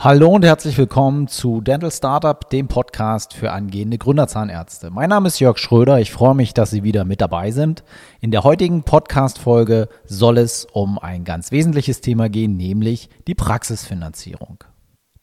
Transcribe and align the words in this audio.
Hallo 0.00 0.28
und 0.28 0.44
herzlich 0.44 0.78
willkommen 0.78 1.26
zu 1.26 1.60
Dental 1.60 1.90
Startup, 1.90 2.48
dem 2.50 2.68
Podcast 2.68 3.34
für 3.34 3.50
angehende 3.50 3.98
Gründerzahnärzte. 3.98 4.90
Mein 4.90 5.08
Name 5.08 5.26
ist 5.26 5.40
Jörg 5.40 5.58
Schröder. 5.58 5.98
Ich 5.98 6.12
freue 6.12 6.36
mich, 6.36 6.54
dass 6.54 6.70
Sie 6.70 6.84
wieder 6.84 7.04
mit 7.04 7.20
dabei 7.20 7.50
sind. 7.50 7.82
In 8.20 8.30
der 8.30 8.44
heutigen 8.44 8.84
Podcast-Folge 8.84 9.88
soll 10.04 10.38
es 10.38 10.68
um 10.72 11.00
ein 11.00 11.24
ganz 11.24 11.50
wesentliches 11.50 12.00
Thema 12.00 12.28
gehen, 12.28 12.56
nämlich 12.56 13.10
die 13.26 13.34
Praxisfinanzierung. 13.34 14.62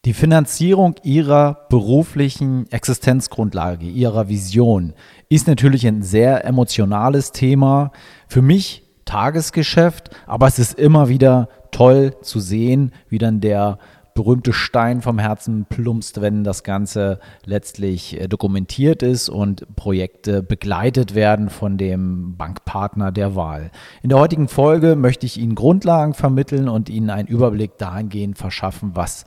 Die 0.04 0.12
Finanzierung 0.12 0.96
Ihrer 1.02 1.66
beruflichen 1.70 2.70
Existenzgrundlage, 2.70 3.86
Ihrer 3.86 4.28
Vision 4.28 4.92
ist 5.30 5.46
natürlich 5.46 5.86
ein 5.86 6.02
sehr 6.02 6.44
emotionales 6.44 7.32
Thema. 7.32 7.92
Für 8.28 8.42
mich 8.42 8.82
Tagesgeschäft, 9.06 10.10
aber 10.26 10.48
es 10.48 10.58
ist 10.58 10.78
immer 10.78 11.08
wieder 11.08 11.48
toll 11.70 12.16
zu 12.20 12.40
sehen, 12.40 12.92
wie 13.08 13.18
dann 13.18 13.40
der 13.40 13.78
berühmte 14.16 14.52
Stein 14.52 15.02
vom 15.02 15.20
Herzen 15.20 15.66
plumpst, 15.66 16.20
wenn 16.20 16.42
das 16.42 16.64
Ganze 16.64 17.20
letztlich 17.44 18.20
äh, 18.20 18.26
dokumentiert 18.26 19.04
ist 19.04 19.28
und 19.28 19.76
Projekte 19.76 20.42
begleitet 20.42 21.14
werden 21.14 21.48
von 21.50 21.78
dem 21.78 22.36
Bankpartner 22.36 23.12
der 23.12 23.36
Wahl. 23.36 23.70
In 24.02 24.08
der 24.08 24.18
heutigen 24.18 24.48
Folge 24.48 24.96
möchte 24.96 25.26
ich 25.26 25.38
Ihnen 25.38 25.54
Grundlagen 25.54 26.14
vermitteln 26.14 26.68
und 26.68 26.88
Ihnen 26.88 27.10
einen 27.10 27.28
Überblick 27.28 27.78
dahingehend 27.78 28.38
verschaffen, 28.38 28.92
was, 28.94 29.26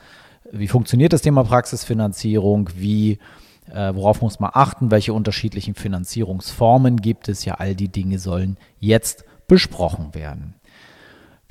wie 0.51 0.67
funktioniert 0.67 1.13
das 1.13 1.21
Thema 1.21 1.43
Praxisfinanzierung, 1.43 2.69
wie 2.75 3.19
äh, 3.71 3.93
worauf 3.93 4.21
muss 4.21 4.39
man 4.39 4.51
achten, 4.53 4.91
welche 4.91 5.13
unterschiedlichen 5.13 5.75
Finanzierungsformen 5.75 6.97
gibt 6.97 7.29
es. 7.29 7.45
Ja, 7.45 7.55
all 7.55 7.75
die 7.75 7.89
Dinge 7.89 8.19
sollen 8.19 8.57
jetzt 8.79 9.23
besprochen 9.47 10.13
werden. 10.15 10.55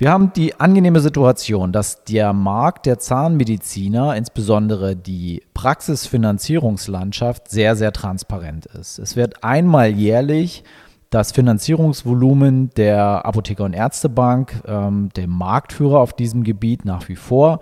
Wir 0.01 0.11
haben 0.11 0.31
die 0.31 0.57
angenehme 0.57 1.01
Situation, 1.01 1.73
dass 1.73 2.05
der 2.05 2.31
Markt 2.31 2.85
der 2.85 2.99
Zahnmediziner, 2.99 4.15
insbesondere 4.15 4.95
die 4.95 5.43
Praxisfinanzierungslandschaft, 5.53 7.49
sehr, 7.49 7.75
sehr 7.75 7.91
transparent 7.91 8.65
ist. 8.67 8.97
Es 8.97 9.17
wird 9.17 9.43
einmal 9.43 9.89
jährlich 9.89 10.63
das 11.09 11.33
Finanzierungsvolumen 11.33 12.69
der 12.77 13.25
Apotheker- 13.25 13.65
und 13.65 13.73
Ärztebank, 13.73 14.63
ähm, 14.65 15.09
dem 15.17 15.31
Marktführer 15.31 15.99
auf 15.99 16.13
diesem 16.13 16.45
Gebiet 16.45 16.85
nach 16.85 17.09
wie 17.09 17.17
vor, 17.17 17.59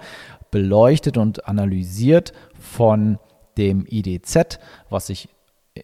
beleuchtet 0.52 1.18
und 1.18 1.48
analysiert 1.48 2.34
von 2.60 3.18
dem 3.58 3.88
IDZ, 3.90 4.60
was 4.92 5.08
sich 5.08 5.28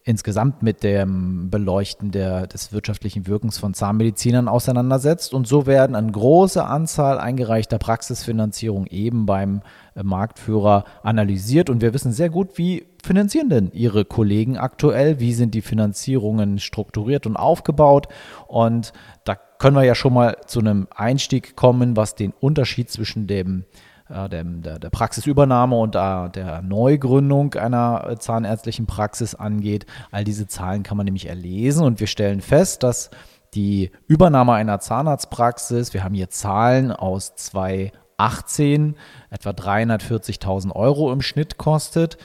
insgesamt 0.04 0.64
mit 0.64 0.84
dem 0.84 1.50
Beleuchten 1.50 2.12
der, 2.12 2.48
des 2.48 2.72
wirtschaftlichen 2.74 3.28
Wirkens 3.28 3.58
von 3.58 3.74
Zahnmedizinern 3.74 4.48
auseinandersetzt. 4.48 5.34
Und 5.34 5.48
so 5.48 5.66
werden 5.66 5.96
eine 5.96 6.12
große 6.12 6.64
Anzahl 6.64 7.20
eingereichter 7.20 7.78
Praxisfinanzierung 7.78 8.88
eben 8.88 9.26
beim 9.26 9.62
äh, 9.96 10.04
Marktführer 10.04 10.86
analysiert. 11.04 11.70
Und 11.70 11.82
wir 11.82 11.94
wissen 11.94 12.12
sehr 12.12 12.30
gut, 12.30 12.58
wie 12.58 12.86
finanzieren 13.04 13.50
denn 13.50 13.72
Ihre 13.72 14.06
Kollegen 14.06 14.58
aktuell? 14.58 15.20
Wie 15.20 15.34
sind 15.34 15.54
die 15.54 15.62
Finanzierungen 15.62 16.60
strukturiert 16.60 17.26
und 17.26 17.36
aufgebaut? 17.36 18.08
Und 18.48 18.94
da 19.26 19.36
können 19.36 19.76
wir 19.76 19.84
ja 19.84 19.96
schon 19.96 20.14
mal 20.14 20.38
zu 20.46 20.60
einem 20.60 20.88
Einstieg 20.96 21.56
kommen, 21.56 21.96
was 21.96 22.16
den 22.16 22.34
Unterschied 22.40 22.90
zwischen 22.90 23.28
dem 23.28 23.66
der, 24.10 24.44
der, 24.44 24.80
der, 24.80 24.90
Praxisübernahme 24.90 25.76
und 25.76 25.96
äh, 25.96 26.30
der 26.30 26.62
Neugründung 26.62 27.54
einer 27.54 28.16
zahnärztlichen 28.20 28.86
Praxis 28.86 29.34
angeht. 29.34 29.86
All 30.12 30.24
diese 30.24 30.48
Zahlen 30.48 30.84
kann 30.84 30.98
man 30.98 31.06
nämlich 31.06 31.28
erlesen 31.28 31.86
und 31.86 32.00
wir 32.00 32.08
stellen 32.08 32.42
fest, 32.42 32.84
dass 32.84 33.10
die 33.54 33.92
Übernahme 34.08 34.54
einer 34.54 34.80
Zahnarztpraxis, 34.80 35.94
wir 35.94 36.04
haben 36.04 36.16
hier 36.16 36.30
Zahlen 36.30 36.92
aus 36.92 37.36
2018, 37.36 38.96
etwa 39.30 39.50
340.000 39.52 40.72
Euro 40.76 41.12
im 41.12 41.22
Schnitt 41.22 41.58
kostet. 41.58 42.18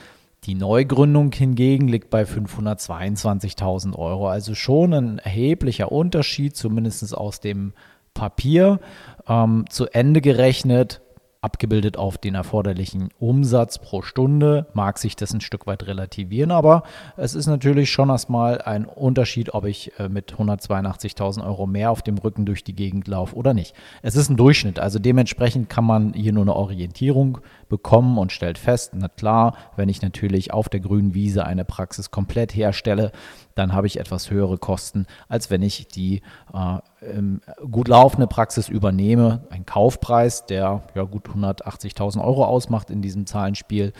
Die 0.44 0.54
Neugründung 0.54 1.32
hingegen 1.32 1.88
liegt 1.88 2.10
bei 2.10 2.22
522.000 2.22 3.96
Euro. 3.96 4.28
Also 4.28 4.54
schon 4.54 4.94
ein 4.94 5.18
erheblicher 5.18 5.92
Unterschied, 5.92 6.56
zumindest 6.56 7.16
aus 7.16 7.40
dem 7.40 7.72
Papier. 8.14 8.80
Ähm, 9.26 9.64
zu 9.68 9.86
Ende 9.86 10.20
gerechnet 10.20 11.02
abgebildet 11.40 11.96
auf 11.96 12.18
den 12.18 12.34
erforderlichen 12.34 13.10
Umsatz 13.20 13.78
pro 13.78 14.02
Stunde, 14.02 14.66
mag 14.74 14.98
sich 14.98 15.14
das 15.14 15.32
ein 15.32 15.40
Stück 15.40 15.68
weit 15.68 15.86
relativieren, 15.86 16.50
aber 16.50 16.82
es 17.16 17.36
ist 17.36 17.46
natürlich 17.46 17.90
schon 17.92 18.10
erstmal 18.10 18.60
ein 18.60 18.86
Unterschied, 18.86 19.54
ob 19.54 19.64
ich 19.64 19.92
äh, 20.00 20.08
mit 20.08 20.34
182.000 20.34 21.44
Euro 21.44 21.68
mehr 21.68 21.92
auf 21.92 22.02
dem 22.02 22.18
Rücken 22.18 22.44
durch 22.44 22.64
die 22.64 22.74
Gegend 22.74 23.06
laufe 23.06 23.36
oder 23.36 23.54
nicht. 23.54 23.74
Es 24.02 24.16
ist 24.16 24.30
ein 24.30 24.36
Durchschnitt, 24.36 24.80
also 24.80 24.98
dementsprechend 24.98 25.68
kann 25.68 25.84
man 25.84 26.12
hier 26.12 26.32
nur 26.32 26.42
eine 26.42 26.56
Orientierung 26.56 27.38
bekommen 27.68 28.18
und 28.18 28.32
stellt 28.32 28.58
fest, 28.58 28.92
na 28.94 29.08
klar, 29.08 29.56
wenn 29.76 29.88
ich 29.88 30.02
natürlich 30.02 30.52
auf 30.52 30.68
der 30.68 30.80
grünen 30.80 31.14
Wiese 31.14 31.46
eine 31.46 31.64
Praxis 31.64 32.10
komplett 32.10 32.56
herstelle, 32.56 33.12
dann 33.58 33.72
habe 33.72 33.88
ich 33.88 33.98
etwas 33.98 34.30
höhere 34.30 34.56
Kosten, 34.56 35.06
als 35.28 35.50
wenn 35.50 35.62
ich 35.62 35.88
die 35.88 36.22
äh, 36.52 37.22
gut 37.70 37.88
laufende 37.88 38.28
Praxis 38.28 38.68
übernehme. 38.68 39.46
Ein 39.50 39.66
Kaufpreis, 39.66 40.46
der 40.46 40.84
ja 40.94 41.02
gut 41.02 41.28
180.000 41.28 42.22
Euro 42.22 42.44
ausmacht 42.44 42.90
in 42.90 43.02
diesem 43.02 43.26
Zahlenspiel, 43.26 43.92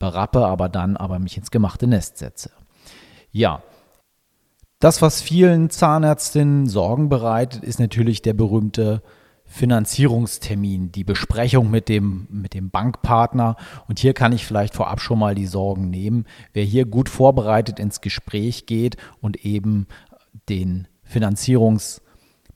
berappe, 0.00 0.44
aber 0.44 0.68
dann 0.68 0.96
aber 0.96 1.20
mich 1.20 1.36
ins 1.36 1.52
gemachte 1.52 1.86
Nest 1.86 2.18
setze. 2.18 2.50
Ja, 3.30 3.62
das, 4.80 5.00
was 5.00 5.22
vielen 5.22 5.70
Zahnärztinnen 5.70 6.66
Sorgen 6.66 7.08
bereitet, 7.08 7.62
ist 7.62 7.78
natürlich 7.78 8.20
der 8.20 8.34
berühmte 8.34 9.02
Finanzierungstermin, 9.54 10.90
die 10.90 11.04
Besprechung 11.04 11.70
mit 11.70 11.88
dem, 11.88 12.26
mit 12.28 12.54
dem 12.54 12.70
Bankpartner. 12.70 13.54
Und 13.86 14.00
hier 14.00 14.12
kann 14.12 14.32
ich 14.32 14.44
vielleicht 14.44 14.74
vorab 14.74 15.00
schon 15.00 15.20
mal 15.20 15.36
die 15.36 15.46
Sorgen 15.46 15.90
nehmen. 15.90 16.26
Wer 16.52 16.64
hier 16.64 16.86
gut 16.86 17.08
vorbereitet 17.08 17.78
ins 17.78 18.00
Gespräch 18.00 18.66
geht 18.66 18.96
und 19.20 19.44
eben 19.44 19.86
den 20.48 20.88
Finanzierungs 21.04 22.02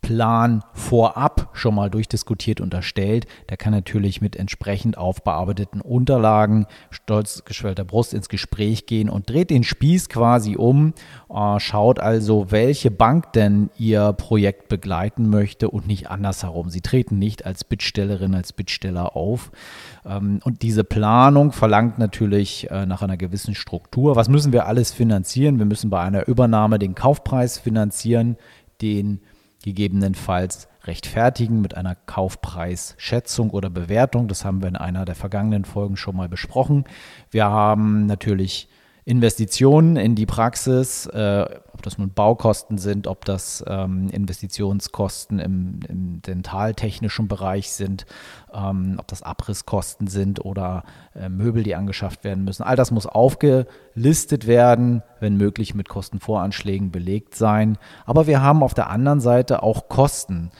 Plan 0.01 0.63
vorab 0.73 1.51
schon 1.53 1.75
mal 1.75 1.91
durchdiskutiert 1.91 2.61
und 2.61 2.75
erstellt. 2.75 3.27
Der 3.49 3.57
kann 3.57 3.73
natürlich 3.73 4.21
mit 4.21 4.37
entsprechend 4.37 4.97
aufbearbeiteten 4.97 5.81
Unterlagen, 5.81 6.67
stolz 6.91 7.45
geschwellter 7.45 7.85
Brust 7.85 8.15
ins 8.15 8.29
Gespräch 8.29 8.87
gehen 8.87 9.11
und 9.11 9.29
dreht 9.29 9.51
den 9.51 9.65
Spieß 9.65 10.09
quasi 10.09 10.57
um, 10.57 10.95
äh, 11.31 11.61
schaut 11.61 11.99
also, 11.99 12.51
welche 12.51 12.91
Bank 12.91 13.33
denn 13.33 13.71
ihr 13.77 14.13
Projekt 14.13 14.69
begleiten 14.69 15.29
möchte 15.31 15.71
und 15.71 15.87
nicht 15.87 16.11
andersherum. 16.11 16.71
Sie 16.71 16.81
treten 16.81 17.19
nicht 17.19 17.45
als 17.45 17.65
Bittstellerin, 17.65 18.35
als 18.35 18.53
Bittsteller 18.53 19.17
auf. 19.17 19.51
Ähm, 20.07 20.41
und 20.45 20.63
diese 20.63 20.85
Planung 20.85 21.53
verlangt 21.53 21.99
natürlich 21.99 22.71
äh, 22.71 22.87
nach 22.87 23.03
einer 23.03 23.17
gewissen 23.17 23.55
Struktur. 23.55 24.17
Was 24.17 24.29
müssen 24.29 24.53
wir 24.53 24.67
alles 24.67 24.93
finanzieren? 24.93 25.59
Wir 25.59 25.67
müssen 25.67 25.91
bei 25.91 26.01
einer 26.01 26.29
Übernahme 26.29 26.79
den 26.79 26.95
Kaufpreis 26.95 27.59
finanzieren, 27.59 28.37
den 28.81 29.21
gegebenenfalls 29.63 30.69
rechtfertigen 30.85 31.61
mit 31.61 31.77
einer 31.77 31.95
Kaufpreisschätzung 31.95 33.51
oder 33.51 33.71
Bewertung. 33.71 34.29
Das 34.29 34.45
haben 34.45 34.63
wir 34.63 34.69
in 34.69 34.77
einer 34.77 35.05
der 35.05 35.15
vergangenen 35.15 35.65
Folgen 35.65 35.97
schon 35.97 36.17
mal 36.17 36.29
besprochen. 36.29 36.85
Wir 37.31 37.47
haben 37.47 38.07
natürlich 38.07 38.69
Investitionen 39.09 39.97
in 39.97 40.15
die 40.15 40.27
Praxis, 40.27 41.07
äh, 41.07 41.47
ob 41.73 41.81
das 41.81 41.97
nun 41.97 42.13
Baukosten 42.13 42.77
sind, 42.77 43.07
ob 43.07 43.25
das 43.25 43.65
ähm, 43.67 44.11
Investitionskosten 44.11 45.39
im, 45.39 45.81
im, 45.89 46.21
dentaltechnischen 46.21 47.27
Bereich 47.27 47.73
sind, 47.73 48.05
ähm, 48.53 48.97
ob 48.99 49.09
das 49.09 49.23
Abrisskosten 49.23 50.09
sind 50.09 50.45
oder 50.45 50.83
äh, 51.15 51.31
Möbel, 51.31 51.63
die 51.63 51.75
angeschafft 51.75 52.23
werden 52.23 52.45
müssen. 52.45 52.65
All 52.65 52.77
das 52.77 52.91
muss 52.91 53.07
aufgelistet 53.07 54.47
werden, 54.47 55.03
wenn 55.21 55.39
möglich 55.39 55.75
mit 55.75 55.89
Kostenvoranschlägen 55.89 56.91
belegt 56.91 57.35
sein. 57.35 57.79
Aber 58.05 58.27
wir 58.27 58.43
haben 58.43 58.63
auf 58.63 58.75
der 58.75 58.91
anderen 58.91 59.21
Seite 59.21 59.63
auch 59.63 59.89
Kosten, 59.89 60.51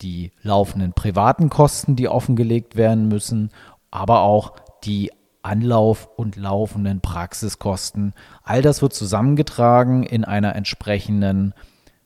die 0.00 0.32
laufenden 0.40 0.94
privaten 0.94 1.50
Kosten, 1.50 1.94
die 1.94 2.08
offengelegt 2.08 2.74
werden 2.74 3.08
müssen, 3.08 3.50
aber 3.90 4.22
auch 4.22 4.54
die 4.84 5.10
Anlauf 5.48 6.10
und 6.16 6.36
laufenden 6.36 7.00
Praxiskosten. 7.00 8.12
All 8.42 8.60
das 8.60 8.82
wird 8.82 8.92
zusammengetragen 8.92 10.02
in 10.02 10.24
einer 10.24 10.54
entsprechenden 10.54 11.54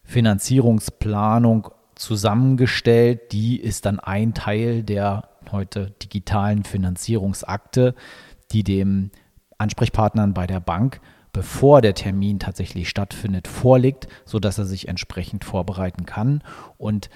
Finanzierungsplanung 0.05 1.69
zusammengestellt. 1.97 3.33
Die 3.33 3.61
ist 3.61 3.85
dann 3.85 3.99
ein 3.99 4.33
Teil 4.33 4.85
der 4.85 5.29
heute 5.51 5.91
digitalen 6.03 6.63
Finanzierungsakte, 6.63 7.97
die 8.53 8.63
dem 8.63 9.11
Ansprechpartnern 9.59 10.35
bei 10.35 10.47
der 10.47 10.61
Bank 10.61 11.01
bevor 11.33 11.81
der 11.81 11.95
Termin 11.95 12.39
tatsächlich 12.39 12.89
stattfindet, 12.89 13.49
vorliegt, 13.49 14.07
sodass 14.27 14.59
er 14.59 14.67
sich 14.67 14.87
entsprechend 14.89 15.45
vorbereiten 15.45 16.05
kann. 16.05 16.43
Und 16.77 17.09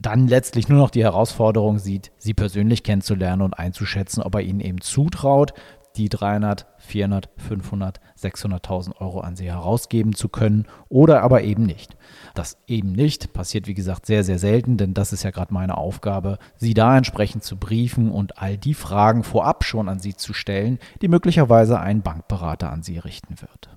dann 0.00 0.26
letztlich 0.26 0.68
nur 0.68 0.78
noch 0.78 0.90
die 0.90 1.04
Herausforderung 1.04 1.78
sieht, 1.78 2.10
sie 2.18 2.34
persönlich 2.34 2.82
kennenzulernen 2.82 3.42
und 3.42 3.54
einzuschätzen, 3.54 4.22
ob 4.22 4.34
er 4.34 4.40
ihnen 4.40 4.60
eben 4.60 4.80
zutraut, 4.80 5.52
die 5.96 6.08
300, 6.08 6.66
400, 6.78 7.28
500, 7.36 8.00
600.000 8.18 9.00
Euro 9.00 9.20
an 9.20 9.36
sie 9.36 9.46
herausgeben 9.46 10.14
zu 10.14 10.28
können 10.28 10.66
oder 10.88 11.22
aber 11.22 11.42
eben 11.42 11.64
nicht. 11.64 11.96
Das 12.34 12.58
eben 12.66 12.92
nicht 12.92 13.32
passiert, 13.32 13.66
wie 13.66 13.74
gesagt, 13.74 14.06
sehr, 14.06 14.22
sehr 14.22 14.38
selten, 14.38 14.76
denn 14.76 14.94
das 14.94 15.12
ist 15.12 15.24
ja 15.24 15.30
gerade 15.30 15.52
meine 15.52 15.76
Aufgabe, 15.76 16.38
sie 16.56 16.74
da 16.74 16.96
entsprechend 16.96 17.42
zu 17.42 17.56
briefen 17.56 18.10
und 18.10 18.38
all 18.38 18.56
die 18.56 18.74
Fragen 18.74 19.24
vorab 19.24 19.64
schon 19.64 19.88
an 19.88 19.98
sie 19.98 20.14
zu 20.14 20.32
stellen, 20.32 20.78
die 21.02 21.08
möglicherweise 21.08 21.80
ein 21.80 22.02
Bankberater 22.02 22.70
an 22.70 22.82
sie 22.82 22.98
richten 22.98 23.40
wird. 23.40 23.68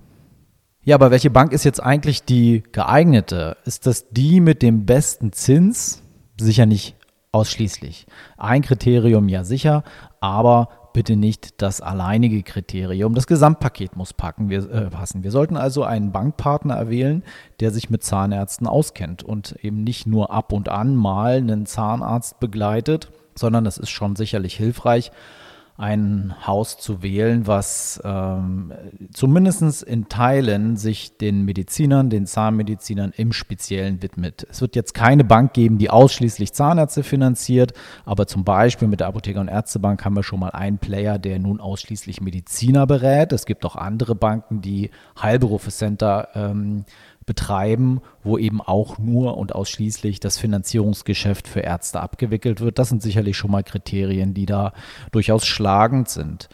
Ja, 0.84 0.96
aber 0.96 1.10
welche 1.10 1.30
Bank 1.30 1.52
ist 1.52 1.64
jetzt 1.64 1.82
eigentlich 1.82 2.24
die 2.24 2.62
geeignete? 2.70 3.56
Ist 3.64 3.86
das 3.86 4.10
die 4.10 4.40
mit 4.40 4.62
dem 4.62 4.84
besten 4.84 5.32
Zins? 5.32 6.03
Sicher 6.38 6.66
nicht 6.66 6.96
ausschließlich. 7.32 8.06
Ein 8.36 8.62
Kriterium 8.62 9.28
ja 9.28 9.44
sicher, 9.44 9.82
aber 10.20 10.68
bitte 10.92 11.16
nicht 11.16 11.60
das 11.60 11.80
alleinige 11.80 12.42
Kriterium. 12.42 13.14
Das 13.14 13.26
Gesamtpaket 13.26 13.96
muss 13.96 14.12
packen, 14.12 14.48
wir, 14.48 14.70
äh, 14.70 14.90
passen. 14.90 15.24
Wir 15.24 15.32
sollten 15.32 15.56
also 15.56 15.82
einen 15.82 16.12
Bankpartner 16.12 16.74
erwählen, 16.74 17.24
der 17.60 17.72
sich 17.72 17.90
mit 17.90 18.04
Zahnärzten 18.04 18.68
auskennt 18.68 19.22
und 19.22 19.56
eben 19.62 19.82
nicht 19.82 20.06
nur 20.06 20.30
ab 20.30 20.52
und 20.52 20.68
an 20.68 20.94
mal 20.94 21.36
einen 21.36 21.66
Zahnarzt 21.66 22.38
begleitet, 22.38 23.10
sondern 23.34 23.64
das 23.64 23.76
ist 23.76 23.90
schon 23.90 24.14
sicherlich 24.14 24.56
hilfreich 24.56 25.10
ein 25.76 26.34
Haus 26.46 26.78
zu 26.78 27.02
wählen, 27.02 27.48
was 27.48 28.00
ähm, 28.04 28.72
zumindest 29.12 29.82
in 29.82 30.08
Teilen 30.08 30.76
sich 30.76 31.16
den 31.16 31.44
Medizinern, 31.44 32.10
den 32.10 32.26
Zahnmedizinern 32.26 33.12
im 33.16 33.32
Speziellen 33.32 34.00
widmet. 34.00 34.46
Es 34.48 34.60
wird 34.60 34.76
jetzt 34.76 34.94
keine 34.94 35.24
Bank 35.24 35.52
geben, 35.52 35.78
die 35.78 35.90
ausschließlich 35.90 36.52
Zahnärzte 36.52 37.02
finanziert, 37.02 37.72
aber 38.04 38.28
zum 38.28 38.44
Beispiel 38.44 38.86
mit 38.86 39.00
der 39.00 39.08
Apotheker- 39.08 39.40
und 39.40 39.48
Ärztebank 39.48 40.04
haben 40.04 40.14
wir 40.14 40.22
schon 40.22 40.38
mal 40.38 40.50
einen 40.50 40.78
Player, 40.78 41.18
der 41.18 41.40
nun 41.40 41.60
ausschließlich 41.60 42.20
Mediziner 42.20 42.86
berät. 42.86 43.32
Es 43.32 43.44
gibt 43.44 43.66
auch 43.66 43.74
andere 43.74 44.14
Banken, 44.14 44.60
die 44.60 44.90
Heilberufe-Center 45.20 46.28
ähm, 46.34 46.84
betreiben, 47.26 48.00
wo 48.22 48.38
eben 48.38 48.60
auch 48.60 48.98
nur 48.98 49.36
und 49.36 49.54
ausschließlich 49.54 50.20
das 50.20 50.38
Finanzierungsgeschäft 50.38 51.48
für 51.48 51.60
Ärzte 51.60 52.00
abgewickelt 52.00 52.60
wird. 52.60 52.78
Das 52.78 52.88
sind 52.88 53.02
sicherlich 53.02 53.36
schon 53.36 53.50
mal 53.50 53.62
Kriterien, 53.62 54.34
die 54.34 54.46
da 54.46 54.72
durchaus 55.12 55.46
schlagend 55.46 56.08
sind. 56.08 56.48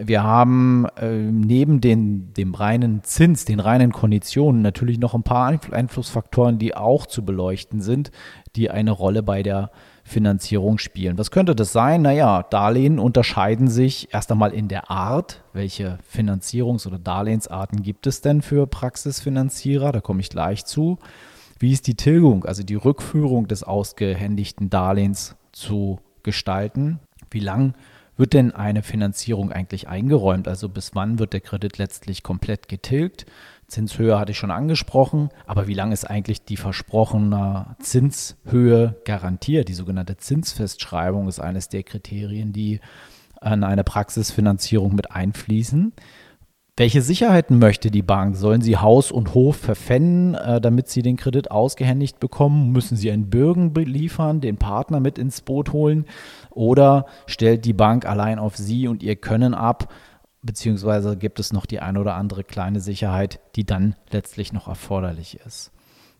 Wir 0.00 0.22
haben 0.22 0.86
äh, 0.96 1.10
neben 1.10 1.80
den, 1.80 2.32
dem 2.34 2.54
reinen 2.54 3.02
Zins, 3.02 3.44
den 3.44 3.58
reinen 3.58 3.90
Konditionen 3.90 4.62
natürlich 4.62 4.98
noch 5.00 5.14
ein 5.14 5.24
paar 5.24 5.58
Einflussfaktoren, 5.72 6.58
die 6.58 6.76
auch 6.76 7.06
zu 7.06 7.24
beleuchten 7.24 7.80
sind, 7.80 8.12
die 8.54 8.70
eine 8.70 8.92
Rolle 8.92 9.24
bei 9.24 9.42
der 9.42 9.72
Finanzierung 10.08 10.78
spielen. 10.78 11.18
Was 11.18 11.30
könnte 11.30 11.54
das 11.54 11.72
sein? 11.72 12.02
Naja, 12.02 12.42
Darlehen 12.42 12.98
unterscheiden 12.98 13.68
sich 13.68 14.12
erst 14.12 14.32
einmal 14.32 14.52
in 14.52 14.68
der 14.68 14.90
Art. 14.90 15.42
Welche 15.52 15.98
Finanzierungs- 16.12 16.86
oder 16.86 16.98
Darlehensarten 16.98 17.82
gibt 17.82 18.06
es 18.06 18.20
denn 18.20 18.42
für 18.42 18.66
Praxisfinanzierer? 18.66 19.92
Da 19.92 20.00
komme 20.00 20.20
ich 20.20 20.30
gleich 20.30 20.64
zu. 20.64 20.98
Wie 21.58 21.72
ist 21.72 21.86
die 21.86 21.94
Tilgung, 21.94 22.44
also 22.44 22.62
die 22.62 22.74
Rückführung 22.74 23.48
des 23.48 23.62
ausgehändigten 23.62 24.70
Darlehens 24.70 25.36
zu 25.52 26.00
gestalten? 26.22 27.00
Wie 27.30 27.40
lang 27.40 27.74
wird 28.16 28.32
denn 28.32 28.52
eine 28.52 28.82
Finanzierung 28.82 29.52
eigentlich 29.52 29.88
eingeräumt? 29.88 30.48
Also 30.48 30.68
bis 30.68 30.94
wann 30.94 31.18
wird 31.18 31.32
der 31.32 31.40
Kredit 31.40 31.78
letztlich 31.78 32.22
komplett 32.22 32.68
getilgt? 32.68 33.26
Zinshöhe 33.68 34.18
hatte 34.18 34.32
ich 34.32 34.38
schon 34.38 34.50
angesprochen, 34.50 35.28
aber 35.46 35.66
wie 35.66 35.74
lange 35.74 35.92
ist 35.92 36.08
eigentlich 36.08 36.42
die 36.44 36.56
versprochene 36.56 37.76
Zinshöhe 37.80 38.96
garantiert? 39.04 39.68
Die 39.68 39.74
sogenannte 39.74 40.16
Zinsfestschreibung 40.16 41.28
ist 41.28 41.38
eines 41.38 41.68
der 41.68 41.82
Kriterien, 41.82 42.52
die 42.52 42.80
an 43.40 43.64
eine 43.64 43.84
Praxisfinanzierung 43.84 44.94
mit 44.94 45.12
einfließen. 45.12 45.92
Welche 46.78 47.02
Sicherheiten 47.02 47.58
möchte 47.58 47.90
die 47.90 48.02
Bank? 48.02 48.36
Sollen 48.36 48.62
sie 48.62 48.76
Haus 48.76 49.10
und 49.10 49.34
Hof 49.34 49.56
verpfänden, 49.56 50.34
äh, 50.36 50.60
damit 50.60 50.88
sie 50.88 51.02
den 51.02 51.16
Kredit 51.16 51.50
ausgehändigt 51.50 52.20
bekommen? 52.20 52.70
Müssen 52.70 52.96
sie 52.96 53.10
einen 53.10 53.28
Bürgen 53.28 53.74
liefern, 53.74 54.40
den 54.40 54.58
Partner 54.58 55.00
mit 55.00 55.18
ins 55.18 55.40
Boot 55.40 55.72
holen? 55.72 56.06
Oder 56.50 57.06
stellt 57.26 57.64
die 57.64 57.72
Bank 57.72 58.06
allein 58.06 58.38
auf 58.38 58.56
sie 58.56 58.86
und 58.86 59.02
ihr 59.02 59.16
Können 59.16 59.54
ab? 59.54 59.92
Beziehungsweise 60.42 61.16
gibt 61.16 61.40
es 61.40 61.52
noch 61.52 61.66
die 61.66 61.80
eine 61.80 62.00
oder 62.00 62.14
andere 62.14 62.44
kleine 62.44 62.80
Sicherheit, 62.80 63.40
die 63.56 63.64
dann 63.64 63.94
letztlich 64.10 64.52
noch 64.52 64.68
erforderlich 64.68 65.40
ist. 65.44 65.72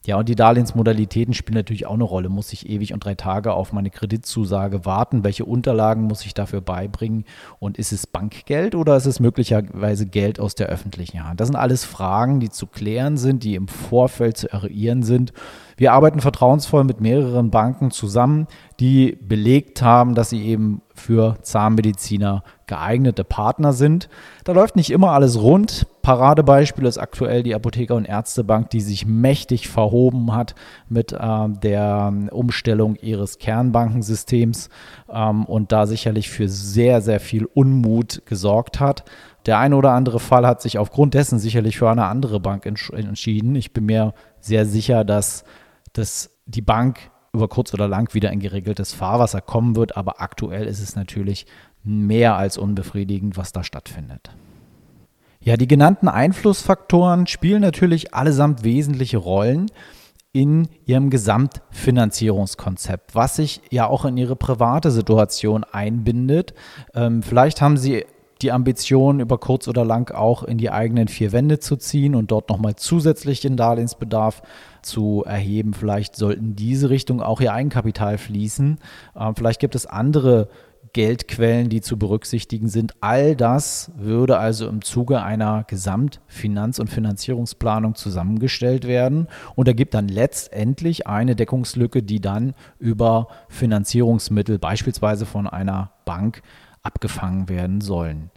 Ja, 0.06 0.16
und 0.16 0.28
die 0.28 0.36
Darlehensmodalitäten 0.36 1.34
spielen 1.34 1.56
natürlich 1.56 1.86
auch 1.86 1.94
eine 1.94 2.04
Rolle. 2.04 2.28
Muss 2.28 2.52
ich 2.52 2.68
ewig 2.68 2.94
und 2.94 3.04
drei 3.04 3.14
Tage 3.14 3.52
auf 3.52 3.72
meine 3.72 3.90
Kreditzusage 3.90 4.86
warten? 4.86 5.24
Welche 5.24 5.44
Unterlagen 5.44 6.04
muss 6.04 6.24
ich 6.24 6.34
dafür 6.34 6.60
beibringen? 6.60 7.24
Und 7.58 7.78
ist 7.78 7.92
es 7.92 8.06
Bankgeld 8.06 8.74
oder 8.74 8.96
ist 8.96 9.06
es 9.06 9.20
möglicherweise 9.20 10.06
Geld 10.06 10.40
aus 10.40 10.54
der 10.54 10.68
öffentlichen 10.68 11.28
Hand? 11.28 11.40
Das 11.40 11.48
sind 11.48 11.56
alles 11.56 11.84
Fragen, 11.84 12.38
die 12.40 12.48
zu 12.48 12.66
klären 12.66 13.16
sind, 13.16 13.42
die 13.42 13.54
im 13.54 13.68
Vorfeld 13.68 14.36
zu 14.36 14.50
eruieren 14.50 15.02
sind. 15.02 15.32
Wir 15.76 15.92
arbeiten 15.92 16.20
vertrauensvoll 16.20 16.84
mit 16.84 17.00
mehreren 17.00 17.50
Banken 17.50 17.90
zusammen, 17.90 18.46
die 18.80 19.18
belegt 19.20 19.82
haben, 19.82 20.14
dass 20.14 20.30
sie 20.30 20.42
eben 20.42 20.80
für 20.98 21.36
Zahnmediziner 21.42 22.42
geeignete 22.66 23.24
Partner 23.24 23.72
sind. 23.72 24.08
Da 24.44 24.52
läuft 24.52 24.76
nicht 24.76 24.90
immer 24.90 25.12
alles 25.12 25.40
rund. 25.40 25.86
Paradebeispiel 26.02 26.86
ist 26.86 26.98
aktuell 26.98 27.42
die 27.42 27.54
Apotheker- 27.54 27.94
und 27.94 28.04
Ärztebank, 28.04 28.70
die 28.70 28.80
sich 28.80 29.06
mächtig 29.06 29.68
verhoben 29.68 30.34
hat 30.34 30.54
mit 30.88 31.12
äh, 31.12 31.48
der 31.62 32.12
Umstellung 32.30 32.96
ihres 32.96 33.38
Kernbankensystems 33.38 34.68
ähm, 35.10 35.44
und 35.44 35.72
da 35.72 35.86
sicherlich 35.86 36.30
für 36.30 36.48
sehr, 36.48 37.00
sehr 37.00 37.20
viel 37.20 37.46
Unmut 37.46 38.22
gesorgt 38.26 38.80
hat. 38.80 39.04
Der 39.46 39.58
eine 39.58 39.76
oder 39.76 39.92
andere 39.92 40.20
Fall 40.20 40.46
hat 40.46 40.60
sich 40.60 40.78
aufgrund 40.78 41.14
dessen 41.14 41.38
sicherlich 41.38 41.78
für 41.78 41.90
eine 41.90 42.04
andere 42.04 42.38
Bank 42.38 42.66
entsch 42.66 42.90
entschieden. 42.90 43.54
Ich 43.54 43.72
bin 43.72 43.86
mir 43.86 44.12
sehr 44.40 44.66
sicher, 44.66 45.04
dass, 45.04 45.44
dass 45.94 46.30
die 46.46 46.62
Bank 46.62 47.10
über 47.32 47.48
kurz 47.48 47.74
oder 47.74 47.88
lang 47.88 48.14
wieder 48.14 48.32
in 48.32 48.40
geregeltes 48.40 48.92
Fahrwasser 48.92 49.40
kommen 49.40 49.76
wird, 49.76 49.96
aber 49.96 50.20
aktuell 50.20 50.66
ist 50.66 50.80
es 50.80 50.96
natürlich 50.96 51.46
mehr 51.84 52.36
als 52.36 52.58
unbefriedigend, 52.58 53.36
was 53.36 53.52
da 53.52 53.62
stattfindet. 53.62 54.30
Ja, 55.40 55.56
die 55.56 55.68
genannten 55.68 56.08
Einflussfaktoren 56.08 57.26
spielen 57.26 57.62
natürlich 57.62 58.12
allesamt 58.12 58.64
wesentliche 58.64 59.18
Rollen 59.18 59.70
in 60.32 60.68
ihrem 60.84 61.10
Gesamtfinanzierungskonzept, 61.10 63.14
was 63.14 63.36
sich 63.36 63.60
ja 63.70 63.86
auch 63.86 64.04
in 64.04 64.16
ihre 64.16 64.36
private 64.36 64.90
Situation 64.90 65.64
einbindet. 65.64 66.54
Ähm, 66.94 67.22
vielleicht 67.22 67.62
haben 67.62 67.76
Sie 67.76 68.04
die 68.42 68.52
Ambition, 68.52 69.20
über 69.20 69.38
kurz 69.38 69.68
oder 69.68 69.84
lang 69.84 70.14
auch 70.14 70.44
in 70.44 70.58
die 70.58 70.70
eigenen 70.70 71.08
vier 71.08 71.32
Wände 71.32 71.58
zu 71.58 71.76
ziehen 71.76 72.14
und 72.14 72.30
dort 72.30 72.50
nochmal 72.50 72.76
zusätzlich 72.76 73.40
den 73.40 73.56
Darlehensbedarf 73.56 74.42
zu 74.88 75.24
erheben. 75.26 75.74
Vielleicht 75.74 76.16
sollten 76.16 76.56
diese 76.56 76.90
Richtung 76.90 77.22
auch 77.22 77.40
ihr 77.40 77.52
Eigenkapital 77.52 78.18
fließen. 78.18 78.78
Ähm, 79.16 79.36
vielleicht 79.36 79.60
gibt 79.60 79.74
es 79.74 79.86
andere 79.86 80.48
Geldquellen, 80.92 81.68
die 81.68 81.80
zu 81.80 81.98
berücksichtigen 81.98 82.68
sind. 82.68 82.94
All 83.00 83.36
das 83.36 83.92
würde 83.96 84.38
also 84.38 84.66
im 84.68 84.82
Zuge 84.82 85.22
einer 85.22 85.64
Gesamtfinanz- 85.64 86.80
und 86.80 86.88
Finanzierungsplanung 86.88 87.94
zusammengestellt 87.94 88.86
werden 88.86 89.28
und 89.54 89.68
ergibt 89.68 89.94
dann 89.94 90.08
letztendlich 90.08 91.06
eine 91.06 91.36
Deckungslücke, 91.36 92.02
die 92.02 92.20
dann 92.20 92.54
über 92.78 93.28
Finanzierungsmittel 93.48 94.58
beispielsweise 94.58 95.26
von 95.26 95.46
einer 95.46 95.92
Bank 96.04 96.42
abgefangen 96.82 97.48
werden 97.48 97.80
sollen. 97.80 98.30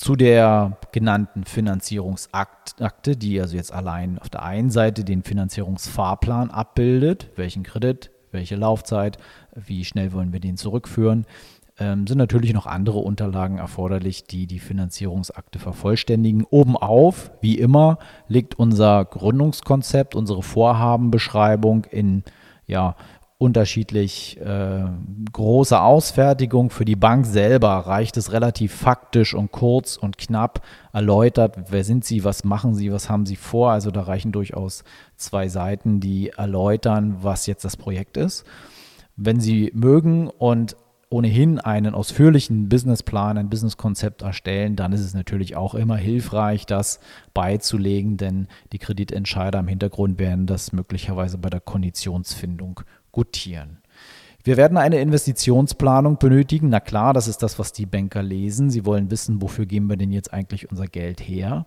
Zu 0.00 0.16
der 0.16 0.78
genannten 0.92 1.44
Finanzierungsakte, 1.44 3.18
die 3.18 3.38
also 3.38 3.54
jetzt 3.54 3.70
allein 3.70 4.18
auf 4.18 4.30
der 4.30 4.42
einen 4.42 4.70
Seite 4.70 5.04
den 5.04 5.22
Finanzierungsfahrplan 5.22 6.50
abbildet, 6.50 7.28
welchen 7.36 7.64
Kredit, 7.64 8.10
welche 8.32 8.56
Laufzeit, 8.56 9.18
wie 9.54 9.84
schnell 9.84 10.14
wollen 10.14 10.32
wir 10.32 10.40
den 10.40 10.56
zurückführen, 10.56 11.26
ähm, 11.78 12.06
sind 12.06 12.16
natürlich 12.16 12.54
noch 12.54 12.64
andere 12.64 13.00
Unterlagen 13.00 13.58
erforderlich, 13.58 14.24
die 14.24 14.46
die 14.46 14.58
Finanzierungsakte 14.58 15.58
vervollständigen. 15.58 16.44
Obenauf, 16.44 17.30
wie 17.42 17.58
immer, 17.58 17.98
liegt 18.26 18.58
unser 18.58 19.04
Gründungskonzept, 19.04 20.14
unsere 20.14 20.42
Vorhabenbeschreibung 20.42 21.84
in 21.84 22.24
ja, 22.66 22.96
unterschiedlich 23.40 24.38
äh, 24.38 24.84
große 25.32 25.80
Ausfertigung. 25.80 26.68
Für 26.68 26.84
die 26.84 26.94
Bank 26.94 27.24
selber 27.24 27.70
reicht 27.70 28.18
es 28.18 28.32
relativ 28.32 28.74
faktisch 28.74 29.32
und 29.32 29.50
kurz 29.50 29.96
und 29.96 30.18
knapp 30.18 30.60
erläutert, 30.92 31.56
wer 31.70 31.82
sind 31.82 32.04
Sie, 32.04 32.22
was 32.22 32.44
machen 32.44 32.74
Sie, 32.74 32.92
was 32.92 33.08
haben 33.08 33.24
Sie 33.24 33.36
vor. 33.36 33.70
Also 33.70 33.90
da 33.90 34.02
reichen 34.02 34.30
durchaus 34.30 34.84
zwei 35.16 35.48
Seiten, 35.48 36.00
die 36.00 36.28
erläutern, 36.28 37.16
was 37.22 37.46
jetzt 37.46 37.64
das 37.64 37.78
Projekt 37.78 38.18
ist. 38.18 38.44
Wenn 39.16 39.40
Sie 39.40 39.72
mögen 39.74 40.28
und 40.28 40.76
ohnehin 41.08 41.58
einen 41.58 41.94
ausführlichen 41.94 42.68
Businessplan, 42.68 43.38
ein 43.38 43.48
Businesskonzept 43.48 44.22
erstellen, 44.22 44.76
dann 44.76 44.92
ist 44.92 45.00
es 45.00 45.14
natürlich 45.14 45.56
auch 45.56 45.74
immer 45.74 45.96
hilfreich, 45.96 46.66
das 46.66 47.00
beizulegen, 47.34 48.16
denn 48.16 48.46
die 48.72 48.78
Kreditentscheider 48.78 49.58
im 49.58 49.66
Hintergrund 49.66 50.18
werden 50.18 50.46
das 50.46 50.72
möglicherweise 50.72 51.36
bei 51.38 51.50
der 51.50 51.60
Konditionsfindung 51.60 52.82
gutieren. 53.12 53.78
Wir 54.42 54.56
werden 54.56 54.78
eine 54.78 55.00
Investitionsplanung 55.00 56.18
benötigen. 56.18 56.70
Na 56.70 56.80
klar, 56.80 57.12
das 57.12 57.28
ist 57.28 57.42
das, 57.42 57.58
was 57.58 57.72
die 57.72 57.84
Banker 57.84 58.22
lesen. 58.22 58.70
Sie 58.70 58.86
wollen 58.86 59.10
wissen, 59.10 59.42
wofür 59.42 59.66
geben 59.66 59.88
wir 59.90 59.96
denn 59.96 60.12
jetzt 60.12 60.32
eigentlich 60.32 60.70
unser 60.70 60.86
Geld 60.86 61.20
her? 61.20 61.66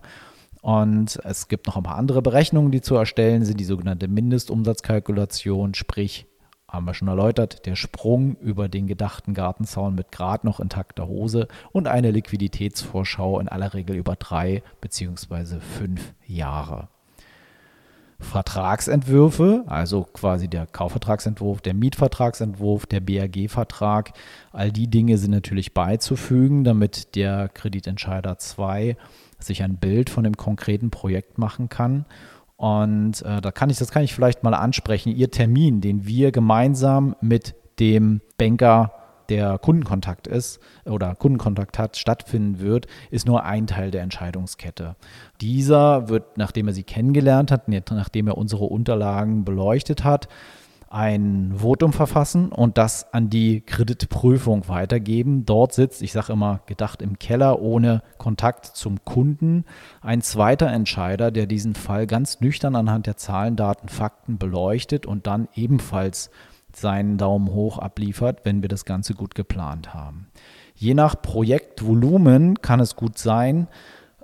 Und 0.60 1.20
es 1.24 1.48
gibt 1.48 1.66
noch 1.66 1.76
ein 1.76 1.82
paar 1.82 1.98
andere 1.98 2.22
Berechnungen, 2.22 2.72
die 2.72 2.80
zu 2.80 2.96
erstellen 2.96 3.44
sind, 3.44 3.60
die 3.60 3.64
sogenannte 3.64 4.08
Mindestumsatzkalkulation, 4.08 5.74
sprich, 5.74 6.26
haben 6.66 6.86
wir 6.86 6.94
schon 6.94 7.08
erläutert, 7.08 7.66
der 7.66 7.76
Sprung 7.76 8.36
über 8.36 8.68
den 8.68 8.86
gedachten 8.86 9.34
Gartenzaun 9.34 9.94
mit 9.94 10.10
gerade 10.10 10.46
noch 10.46 10.60
intakter 10.60 11.06
Hose 11.06 11.48
und 11.70 11.86
eine 11.86 12.10
Liquiditätsvorschau 12.10 13.38
in 13.38 13.48
aller 13.48 13.74
Regel 13.74 13.94
über 13.94 14.16
drei 14.16 14.62
beziehungsweise 14.80 15.60
fünf 15.60 16.14
Jahre. 16.26 16.88
Vertragsentwürfe, 18.20 19.64
also 19.66 20.04
quasi 20.12 20.48
der 20.48 20.66
Kaufvertragsentwurf, 20.66 21.60
der 21.60 21.74
Mietvertragsentwurf, 21.74 22.86
der 22.86 23.00
BAG-Vertrag, 23.00 24.12
all 24.52 24.72
die 24.72 24.88
Dinge 24.88 25.18
sind 25.18 25.32
natürlich 25.32 25.74
beizufügen, 25.74 26.64
damit 26.64 27.16
der 27.16 27.48
Kreditentscheider 27.48 28.38
2 28.38 28.96
sich 29.38 29.62
ein 29.62 29.76
Bild 29.76 30.10
von 30.10 30.24
dem 30.24 30.36
konkreten 30.36 30.90
Projekt 30.90 31.38
machen 31.38 31.68
kann. 31.68 32.06
Und 32.56 33.22
äh, 33.22 33.40
da 33.40 33.50
kann 33.50 33.68
ich, 33.68 33.78
das 33.78 33.90
kann 33.90 34.04
ich 34.04 34.14
vielleicht 34.14 34.42
mal 34.42 34.54
ansprechen. 34.54 35.14
Ihr 35.14 35.30
Termin, 35.30 35.80
den 35.80 36.06
wir 36.06 36.32
gemeinsam 36.32 37.16
mit 37.20 37.54
dem 37.78 38.20
Banker 38.38 38.92
der 39.28 39.58
Kundenkontakt 39.58 40.26
ist 40.26 40.60
oder 40.84 41.14
Kundenkontakt 41.14 41.78
hat, 41.78 41.96
stattfinden 41.96 42.60
wird, 42.60 42.86
ist 43.10 43.26
nur 43.26 43.44
ein 43.44 43.66
Teil 43.66 43.90
der 43.90 44.02
Entscheidungskette. 44.02 44.96
Dieser 45.40 46.08
wird, 46.08 46.36
nachdem 46.38 46.68
er 46.68 46.74
sie 46.74 46.84
kennengelernt 46.84 47.50
hat, 47.50 47.68
nachdem 47.68 48.28
er 48.28 48.38
unsere 48.38 48.64
Unterlagen 48.64 49.44
beleuchtet 49.44 50.04
hat, 50.04 50.28
ein 50.94 51.54
Votum 51.56 51.92
verfassen 51.92 52.52
und 52.52 52.78
das 52.78 53.12
an 53.12 53.28
die 53.28 53.62
Kreditprüfung 53.62 54.68
weitergeben. 54.68 55.44
Dort 55.44 55.72
sitzt, 55.72 56.02
ich 56.02 56.12
sage 56.12 56.32
immer, 56.32 56.60
gedacht 56.66 57.02
im 57.02 57.18
Keller 57.18 57.60
ohne 57.60 58.00
Kontakt 58.16 58.66
zum 58.66 59.04
Kunden, 59.04 59.64
ein 60.02 60.22
zweiter 60.22 60.68
Entscheider, 60.68 61.32
der 61.32 61.46
diesen 61.46 61.74
Fall 61.74 62.06
ganz 62.06 62.40
nüchtern 62.40 62.76
anhand 62.76 63.08
der 63.08 63.16
Zahlen, 63.16 63.56
Daten, 63.56 63.88
Fakten 63.88 64.38
beleuchtet 64.38 65.04
und 65.04 65.26
dann 65.26 65.48
ebenfalls 65.56 66.30
seinen 66.76 67.18
Daumen 67.18 67.48
hoch 67.48 67.78
abliefert, 67.78 68.40
wenn 68.44 68.62
wir 68.62 68.68
das 68.68 68.84
Ganze 68.84 69.14
gut 69.14 69.34
geplant 69.34 69.94
haben. 69.94 70.28
Je 70.74 70.94
nach 70.94 71.20
Projektvolumen 71.20 72.60
kann 72.60 72.80
es 72.80 72.96
gut 72.96 73.18
sein, 73.18 73.68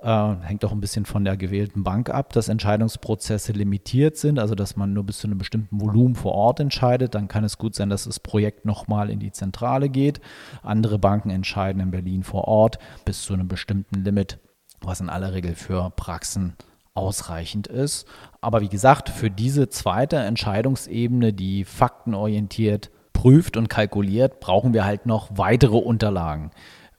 äh, 0.01 0.35
hängt 0.41 0.65
auch 0.65 0.71
ein 0.71 0.81
bisschen 0.81 1.05
von 1.05 1.23
der 1.23 1.37
gewählten 1.37 1.83
Bank 1.83 2.09
ab, 2.09 2.33
dass 2.33 2.49
Entscheidungsprozesse 2.49 3.51
limitiert 3.51 4.17
sind, 4.17 4.39
also 4.39 4.55
dass 4.55 4.75
man 4.75 4.93
nur 4.93 5.03
bis 5.03 5.19
zu 5.19 5.27
einem 5.27 5.37
bestimmten 5.37 5.79
Volumen 5.79 6.15
vor 6.15 6.33
Ort 6.33 6.59
entscheidet. 6.59 7.15
Dann 7.15 7.27
kann 7.27 7.43
es 7.43 7.57
gut 7.57 7.75
sein, 7.75 7.89
dass 7.89 8.05
das 8.05 8.19
Projekt 8.19 8.65
nochmal 8.65 9.09
in 9.09 9.19
die 9.19 9.31
Zentrale 9.31 9.89
geht. 9.89 10.19
Andere 10.63 10.97
Banken 10.97 11.29
entscheiden 11.29 11.81
in 11.81 11.91
Berlin 11.91 12.23
vor 12.23 12.47
Ort 12.47 12.79
bis 13.05 13.21
zu 13.21 13.33
einem 13.33 13.47
bestimmten 13.47 14.03
Limit, 14.03 14.39
was 14.81 15.01
in 15.01 15.09
aller 15.09 15.33
Regel 15.33 15.55
für 15.55 15.91
Praxen 15.91 16.55
ausreichend 16.93 17.67
ist. 17.67 18.07
Aber 18.41 18.61
wie 18.61 18.69
gesagt, 18.69 19.09
für 19.09 19.29
diese 19.29 19.69
zweite 19.69 20.17
Entscheidungsebene, 20.17 21.31
die 21.31 21.63
faktenorientiert 21.63 22.89
prüft 23.13 23.55
und 23.55 23.69
kalkuliert, 23.69 24.39
brauchen 24.39 24.73
wir 24.73 24.83
halt 24.83 25.05
noch 25.05 25.29
weitere 25.35 25.77
Unterlagen. 25.77 26.49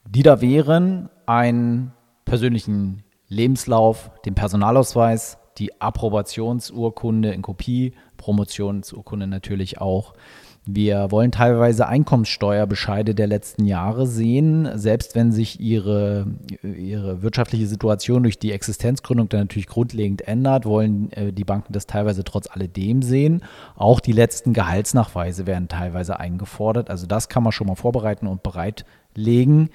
Die 0.07 0.23
da 0.23 0.39
wären 0.39 1.09
einen 1.25 1.91
persönlichen 2.23 3.03
Lebenslauf, 3.27 4.09
den 4.25 4.35
Personalausweis, 4.35 5.37
die 5.57 5.81
Approbationsurkunde 5.81 7.31
in 7.31 7.41
Kopie, 7.41 7.93
Promotionsurkunde 8.15 9.27
natürlich 9.27 9.81
auch, 9.81 10.13
wir 10.65 11.11
wollen 11.11 11.31
teilweise 11.31 11.87
Einkommenssteuerbescheide 11.87 13.13
der 13.13 13.27
letzten 13.27 13.65
Jahre 13.65 14.07
sehen, 14.07 14.69
selbst 14.75 15.13
wenn 15.13 15.33
sich 15.33 15.59
ihre, 15.59 16.27
ihre 16.61 17.21
wirtschaftliche 17.21 17.67
Situation 17.67 18.23
durch 18.23 18.39
die 18.39 18.53
Existenzgründung 18.53 19.27
dann 19.27 19.41
natürlich 19.41 19.67
grundlegend 19.67 20.25
ändert, 20.25 20.65
wollen 20.65 21.11
äh, 21.11 21.33
die 21.33 21.43
Banken 21.43 21.73
das 21.73 21.85
teilweise 21.85 22.23
trotz 22.23 22.47
alledem 22.49 23.01
sehen. 23.01 23.43
Auch 23.75 23.99
die 23.99 24.13
letzten 24.13 24.53
Gehaltsnachweise 24.53 25.45
werden 25.47 25.67
teilweise 25.67 26.19
eingefordert. 26.19 26.89
Also 26.89 27.07
das 27.07 27.27
kann 27.27 27.43
man 27.43 27.51
schon 27.51 27.67
mal 27.67 27.75
vorbereiten 27.75 28.27
und 28.27 28.41
bereitlegen. 28.41 29.69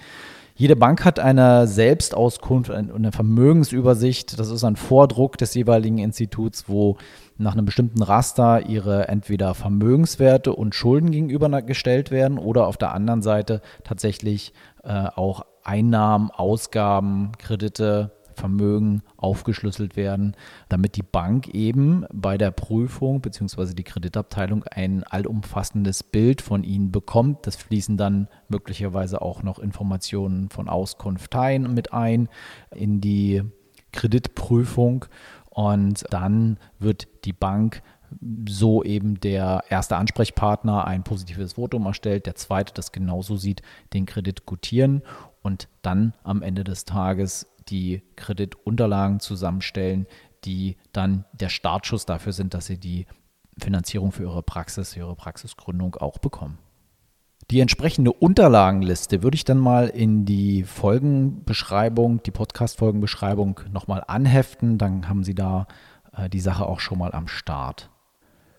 Jede 0.58 0.74
Bank 0.74 1.04
hat 1.04 1.20
eine 1.20 1.68
Selbstauskunft, 1.68 2.72
eine 2.72 3.12
Vermögensübersicht. 3.12 4.40
Das 4.40 4.50
ist 4.50 4.64
ein 4.64 4.74
Vordruck 4.74 5.38
des 5.38 5.54
jeweiligen 5.54 5.98
Instituts, 5.98 6.68
wo 6.68 6.96
nach 7.36 7.52
einem 7.52 7.64
bestimmten 7.64 8.02
Raster 8.02 8.66
ihre 8.66 9.06
entweder 9.06 9.54
Vermögenswerte 9.54 10.52
und 10.52 10.74
Schulden 10.74 11.12
gegenübergestellt 11.12 12.10
werden 12.10 12.38
oder 12.38 12.66
auf 12.66 12.76
der 12.76 12.92
anderen 12.92 13.22
Seite 13.22 13.62
tatsächlich 13.84 14.52
äh, 14.82 15.06
auch 15.14 15.46
Einnahmen, 15.62 16.32
Ausgaben, 16.32 17.30
Kredite, 17.38 18.10
Vermögen 18.38 19.02
aufgeschlüsselt 19.16 19.96
werden, 19.96 20.36
damit 20.68 20.96
die 20.96 21.02
Bank 21.02 21.48
eben 21.48 22.06
bei 22.12 22.38
der 22.38 22.50
Prüfung 22.50 23.20
bzw. 23.20 23.74
die 23.74 23.84
Kreditabteilung 23.84 24.64
ein 24.64 25.04
allumfassendes 25.04 26.02
Bild 26.02 26.40
von 26.40 26.64
ihnen 26.64 26.90
bekommt. 26.92 27.46
Das 27.46 27.56
fließen 27.56 27.96
dann 27.96 28.28
möglicherweise 28.48 29.20
auch 29.20 29.42
noch 29.42 29.58
Informationen 29.58 30.48
von 30.50 30.68
Auskunfteien 30.68 31.74
mit 31.74 31.92
ein 31.92 32.28
in 32.74 33.00
die 33.00 33.42
Kreditprüfung 33.92 35.06
und 35.50 36.04
dann 36.10 36.58
wird 36.78 37.08
die 37.24 37.32
Bank 37.32 37.82
so 38.48 38.82
eben 38.82 39.20
der 39.20 39.64
erste 39.68 39.96
Ansprechpartner 39.96 40.86
ein 40.86 41.04
positives 41.04 41.54
Votum 41.54 41.86
erstellt, 41.86 42.26
der 42.26 42.34
zweite 42.34 42.72
das 42.72 42.92
genauso 42.92 43.36
sieht, 43.36 43.62
den 43.92 44.06
Kredit 44.06 44.46
gutieren 44.46 45.02
und 45.42 45.68
dann 45.82 46.14
am 46.22 46.42
Ende 46.42 46.64
des 46.64 46.84
Tages 46.84 47.46
die 47.70 48.02
Kreditunterlagen 48.16 49.20
zusammenstellen, 49.20 50.06
die 50.44 50.76
dann 50.92 51.24
der 51.32 51.48
Startschuss 51.48 52.06
dafür 52.06 52.32
sind, 52.32 52.54
dass 52.54 52.66
sie 52.66 52.78
die 52.78 53.06
Finanzierung 53.58 54.12
für 54.12 54.22
ihre 54.22 54.42
Praxis, 54.42 54.96
ihre 54.96 55.16
Praxisgründung 55.16 55.96
auch 55.96 56.18
bekommen. 56.18 56.58
Die 57.50 57.60
entsprechende 57.60 58.12
Unterlagenliste 58.12 59.22
würde 59.22 59.36
ich 59.36 59.44
dann 59.44 59.58
mal 59.58 59.88
in 59.88 60.26
die 60.26 60.64
Folgenbeschreibung, 60.64 62.22
die 62.22 62.30
Podcast-Folgenbeschreibung 62.30 63.60
nochmal 63.72 64.04
anheften. 64.06 64.76
Dann 64.76 65.08
haben 65.08 65.24
Sie 65.24 65.34
da 65.34 65.66
äh, 66.12 66.28
die 66.28 66.40
Sache 66.40 66.66
auch 66.66 66.80
schon 66.80 66.98
mal 66.98 67.12
am 67.12 67.26
Start. 67.26 67.90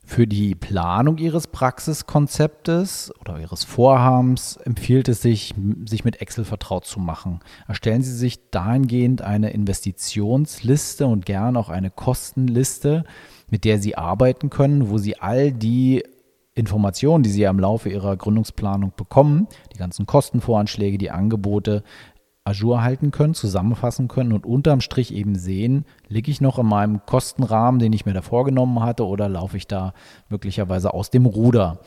Für 0.10 0.26
die 0.26 0.56
Planung 0.56 1.20
Ihres 1.20 1.46
Praxiskonzeptes 1.46 3.14
oder 3.22 3.40
Ihres 3.40 3.64
Vorhabens 3.64 4.58
empfiehlt 4.58 5.08
es 5.08 5.22
sich, 5.22 5.54
sich 5.86 6.04
mit 6.04 6.20
Excel 6.20 6.46
vertraut 6.46 6.86
zu 6.86 7.00
machen. 7.00 7.42
Erstellen 7.68 8.02
Sie 8.02 8.16
sich 8.16 8.50
dahingehend 8.50 9.22
eine 9.22 9.52
Investitionsliste 9.52 11.06
und 11.06 11.28
gern 11.28 11.56
auch 11.56 11.70
eine 11.70 11.92
Kostenliste, 11.92 13.04
mit 13.52 13.66
der 13.66 13.78
Sie 13.78 13.98
arbeiten 13.98 14.50
können, 14.50 14.90
wo 14.90 14.98
Sie 14.98 15.20
all 15.20 15.52
die 15.52 16.04
Informationen, 16.56 17.22
die 17.24 17.30
Sie 17.30 17.44
im 17.44 17.60
Laufe 17.60 17.90
Ihrer 17.90 18.18
Gründungsplanung 18.18 18.94
bekommen, 18.98 19.48
die 19.72 19.78
ganzen 19.78 20.08
Kostenvoranschläge, 20.08 20.98
die 20.98 21.12
Angebote, 21.12 21.84
Ajour 22.50 22.82
halten 22.82 23.12
können, 23.12 23.34
zusammenfassen 23.34 24.08
können 24.08 24.34
und 24.34 24.46
unterm 24.46 24.82
Strich 24.82 25.14
eben 25.14 25.36
sehen, 25.36 25.86
liege 26.08 26.32
ich 26.32 26.42
noch 26.42 26.60
in 26.60 26.66
meinem 26.66 27.06
Kostenrahmen, 27.06 27.80
den 27.80 27.94
ich 27.94 28.06
mir 28.06 28.14
da 28.14 28.22
vorgenommen 28.22 28.82
hatte, 28.82 29.06
oder 29.06 29.30
laufe 29.30 29.58
ich 29.58 29.68
da 29.68 29.94
möglicherweise 30.30 30.94
aus 30.94 31.10
dem 31.10 31.26
Ruder. 31.26 31.80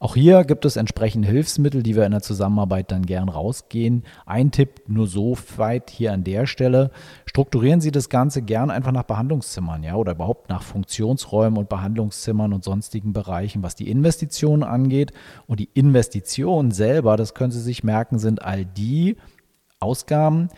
Auch 0.00 0.14
hier 0.14 0.44
gibt 0.44 0.64
es 0.64 0.76
entsprechende 0.76 1.26
Hilfsmittel, 1.26 1.82
die 1.82 1.96
wir 1.96 2.06
in 2.06 2.12
der 2.12 2.20
Zusammenarbeit 2.22 2.92
dann 2.92 3.04
gern 3.04 3.28
rausgehen. 3.28 4.04
Ein 4.26 4.52
Tipp 4.52 4.82
nur 4.86 5.08
so 5.08 5.36
weit 5.56 5.90
hier 5.90 6.12
an 6.12 6.22
der 6.22 6.46
Stelle. 6.46 6.92
Strukturieren 7.26 7.80
Sie 7.80 7.90
das 7.90 8.08
Ganze 8.08 8.42
gern 8.42 8.70
einfach 8.70 8.92
nach 8.92 9.02
Behandlungszimmern, 9.02 9.82
ja, 9.82 9.96
oder 9.96 10.12
überhaupt 10.12 10.50
nach 10.50 10.62
Funktionsräumen 10.62 11.58
und 11.58 11.68
Behandlungszimmern 11.68 12.52
und 12.52 12.62
sonstigen 12.62 13.12
Bereichen, 13.12 13.64
was 13.64 13.74
die 13.74 13.90
Investitionen 13.90 14.62
angeht. 14.62 15.12
Und 15.48 15.58
die 15.58 15.70
Investitionen 15.74 16.70
selber, 16.70 17.16
das 17.16 17.34
können 17.34 17.50
Sie 17.50 17.60
sich 17.60 17.82
merken, 17.82 18.20
sind 18.20 18.42
all 18.42 18.64
die, 18.64 19.16
Ausgaben, 19.80 20.48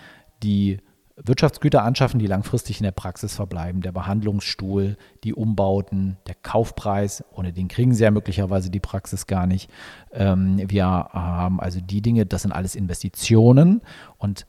die 0.43 0.79
Wirtschaftsgüter 1.23 1.83
anschaffen, 1.83 2.19
die 2.19 2.27
langfristig 2.27 2.81
in 2.81 2.85
der 2.85 2.93
Praxis 2.93 3.35
verbleiben, 3.35 3.83
der 3.83 3.93
Behandlungsstuhl, 3.93 4.97
die 5.23 5.35
Umbauten, 5.35 6.17
der 6.27 6.35
Kaufpreis, 6.35 7.25
ohne 7.33 7.53
den 7.53 7.69
kriegen 7.69 7.95
sie 7.95 8.05
ja 8.05 8.11
möglicherweise 8.11 8.71
die 8.71 8.81
Praxis 8.81 9.27
gar 9.27 9.47
nicht. 9.47 9.71
Ähm, 10.12 10.59
wir 10.67 10.87
haben 10.87 11.61
also 11.61 11.81
die 11.81 12.00
Dinge, 12.00 12.27
das 12.27 12.43
sind 12.43 12.53
alles 12.53 12.75
Investitionen 12.75 13.83
und 14.17 14.47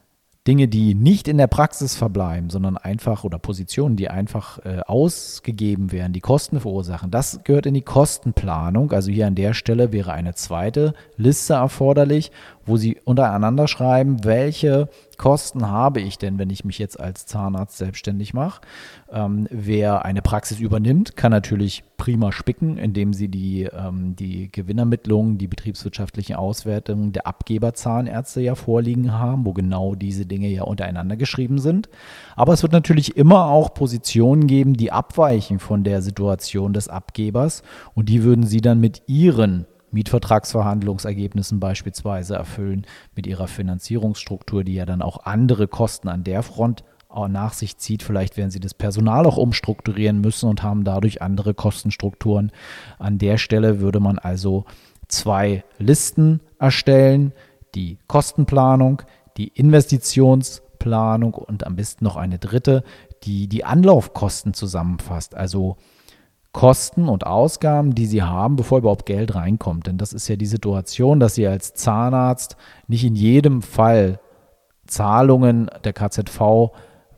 Dinge, 0.48 0.68
die 0.68 0.96
nicht 0.96 1.28
in 1.28 1.38
der 1.38 1.46
Praxis 1.46 1.96
verbleiben, 1.96 2.50
sondern 2.50 2.76
einfach 2.76 3.24
oder 3.24 3.38
Positionen, 3.38 3.96
die 3.96 4.10
einfach 4.10 4.58
äh, 4.66 4.80
ausgegeben 4.88 5.92
werden, 5.92 6.14
die 6.14 6.20
Kosten 6.20 6.60
verursachen, 6.60 7.12
das 7.12 7.44
gehört 7.44 7.68
in 7.68 7.76
die 7.76 7.84
Kostenplanung. 7.84 8.92
Also 8.92 9.12
hier 9.12 9.28
an 9.28 9.36
der 9.36 9.54
Stelle 9.54 9.92
wäre 9.92 10.14
eine 10.14 10.34
zweite 10.34 10.96
Liste 11.16 11.54
erforderlich, 11.54 12.32
wo 12.66 12.78
Sie 12.78 12.98
untereinander 13.06 13.68
schreiben, 13.68 14.24
welche 14.24 14.90
Kosten 15.22 15.70
habe 15.70 16.02
ich 16.02 16.18
denn, 16.18 16.40
wenn 16.40 16.50
ich 16.50 16.66
mich 16.66 16.80
jetzt 16.80 17.00
als 17.00 17.28
Zahnarzt 17.28 17.78
selbstständig 17.78 18.34
mache. 18.34 18.62
Ähm, 19.12 19.48
wer 19.52 20.04
eine 20.04 20.24
Praxis 20.24 20.60
übernimmt, 20.60 21.16
kann 21.16 21.30
natürlich 21.30 21.84
prima 21.98 22.32
spicken, 22.32 22.78
indem 22.78 23.14
sie 23.14 23.28
die, 23.28 23.66
ähm, 23.66 24.16
die 24.16 24.52
Gewinnermittlungen, 24.52 25.38
die 25.38 25.48
betriebswirtschaftlichen 25.48 26.38
Auswertungen 26.38 27.12
der 27.12 27.28
Abgeberzahnärzte 27.28 28.42
ja 28.42 28.56
vorliegen 28.56 29.14
haben, 29.14 29.46
wo 29.46 29.54
genau 29.54 29.94
diese 29.94 30.26
Dinge 30.26 30.48
ja 30.48 30.64
untereinander 30.64 31.18
geschrieben 31.18 31.60
sind. 31.60 31.88
Aber 32.36 32.54
es 32.54 32.64
wird 32.64 32.74
natürlich 32.74 33.16
immer 33.16 33.46
auch 33.46 33.76
Positionen 33.76 34.48
geben, 34.48 34.74
die 34.74 34.92
abweichen 34.92 35.60
von 35.60 35.84
der 35.84 36.02
Situation 36.02 36.74
des 36.74 36.88
Abgebers 36.88 37.62
und 37.94 38.10
die 38.10 38.24
würden 38.24 38.48
sie 38.48 38.62
dann 38.62 38.80
mit 38.80 39.04
ihren 39.06 39.68
Mietvertragsverhandlungsergebnissen 39.92 41.60
beispielsweise 41.60 42.36
erfüllen, 42.36 42.86
mit 43.16 43.28
ihrer 43.28 43.48
Finanzierungsstruktur, 43.48 44.64
die 44.64 44.76
ja 44.76 44.86
dann 44.86 45.02
auch 45.02 45.26
andere 45.26 45.68
Kosten 45.68 46.08
an 46.08 46.24
der 46.24 46.44
Front 46.44 46.84
nach 47.28 47.54
sich 47.54 47.78
zieht. 47.78 48.04
Vielleicht 48.04 48.38
werden 48.38 48.52
sie 48.52 48.62
das 48.62 48.74
Personal 48.74 49.26
auch 49.26 49.36
umstrukturieren 49.38 50.22
müssen 50.22 50.50
und 50.50 50.64
haben 50.64 50.86
dadurch 50.86 51.22
andere 51.22 51.54
Kostenstrukturen. 51.54 52.52
An 53.00 53.18
der 53.18 53.38
Stelle 53.38 53.82
würde 53.82 54.00
man 54.00 54.18
also 54.18 54.64
zwei 55.10 55.66
Listen 55.78 56.40
erstellen, 56.58 57.34
die 57.76 57.98
Kostenplanung, 58.08 59.02
die 59.36 59.50
Investitionsplanung 59.50 61.34
und 61.34 61.66
am 61.66 61.76
besten 61.76 62.06
noch 62.06 62.16
eine 62.16 62.40
dritte, 62.40 62.84
die 63.24 63.48
die 63.48 63.66
Anlaufkosten 63.66 64.54
zusammenfasst. 64.54 65.36
Also 65.36 65.76
Kosten 66.52 67.08
und 67.08 67.26
Ausgaben, 67.26 67.96
die 67.96 68.06
sie 68.06 68.24
haben, 68.24 68.58
bevor 68.58 68.80
überhaupt 68.80 69.06
Geld 69.06 69.36
reinkommt. 69.36 69.88
Denn 69.88 69.98
das 69.98 70.12
ist 70.12 70.28
ja 70.28 70.36
die 70.36 70.46
Situation, 70.46 71.20
dass 71.20 71.36
sie 71.36 71.48
als 71.48 71.74
Zahnarzt 71.74 72.58
nicht 72.88 73.06
in 73.06 73.16
jedem 73.16 73.62
Fall 73.62 74.20
Zahlungen 74.86 75.70
der 75.84 75.94
KZV 75.94 76.72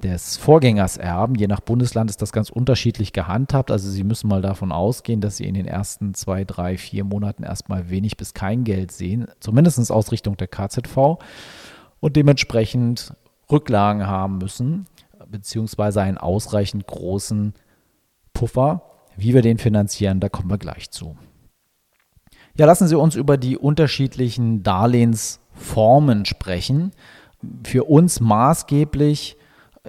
des 0.04 0.38
Vorgängers 0.38 0.98
erben. 0.98 1.36
Je 1.36 1.48
nach 1.48 1.62
Bundesland 1.62 2.10
ist 2.10 2.22
das 2.22 2.32
ganz 2.32 2.50
unterschiedlich 2.50 3.14
gehandhabt. 3.14 3.72
Also 3.72 3.90
Sie 3.90 4.04
müssen 4.04 4.28
mal 4.28 4.42
davon 4.42 4.72
ausgehen, 4.72 5.22
dass 5.22 5.38
Sie 5.38 5.46
in 5.46 5.56
den 5.56 5.66
ersten 5.66 6.14
zwei, 6.14 6.44
drei, 6.44 6.78
vier 6.78 7.04
Monaten 7.04 7.44
erstmal 7.44 7.90
wenig 7.90 8.18
bis 8.18 8.34
kein 8.34 8.64
Geld 8.64 8.92
sehen, 8.92 9.28
zumindest 9.40 9.92
aus 9.92 10.12
Richtung 10.12 10.38
der 10.38 10.48
KZV 10.48 11.18
und 12.00 12.16
dementsprechend 12.16 13.14
Rücklagen 13.52 14.06
haben 14.06 14.38
müssen, 14.38 14.86
beziehungsweise 15.28 16.02
einen 16.02 16.18
ausreichend 16.18 16.86
großen 16.86 17.54
Puffer. 18.34 18.84
Wie 19.18 19.34
wir 19.34 19.42
den 19.42 19.58
finanzieren, 19.58 20.20
da 20.20 20.30
kommen 20.30 20.50
wir 20.50 20.58
gleich 20.58 20.92
zu. 20.92 21.16
Ja, 22.56 22.66
lassen 22.66 22.88
Sie 22.88 22.98
uns 22.98 23.16
über 23.16 23.38
die 23.38 23.58
unterschiedlichen 23.58 24.62
Darlehensformen 24.64 26.26
sprechen. 26.26 26.92
Für 27.64 27.86
uns 27.86 28.20
maßgeblich 28.20 29.38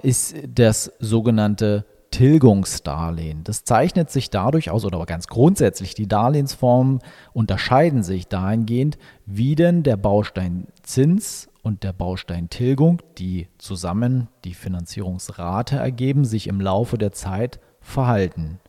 ist 0.01 0.35
das 0.47 0.91
sogenannte 0.99 1.85
Tilgungsdarlehen. 2.11 3.43
Das 3.43 3.65
zeichnet 3.65 4.09
sich 4.09 4.29
dadurch 4.29 4.69
aus, 4.69 4.85
oder 4.85 5.05
ganz 5.05 5.27
grundsätzlich, 5.27 5.95
die 5.95 6.07
Darlehensformen 6.07 6.99
unterscheiden 7.33 8.03
sich 8.03 8.27
dahingehend, 8.27 8.97
wie 9.25 9.55
denn 9.55 9.83
der 9.83 9.97
Baustein 9.97 10.67
Zins 10.81 11.49
und 11.61 11.83
der 11.83 11.93
Baustein 11.93 12.49
Tilgung, 12.49 13.01
die 13.17 13.47
zusammen 13.57 14.29
die 14.45 14.53
Finanzierungsrate 14.53 15.75
ergeben, 15.75 16.23
sich 16.23 16.47
im 16.47 16.61
Laufe 16.61 16.97
der 16.97 17.11
Zeit 17.11 17.59
verhalten. 17.81 18.59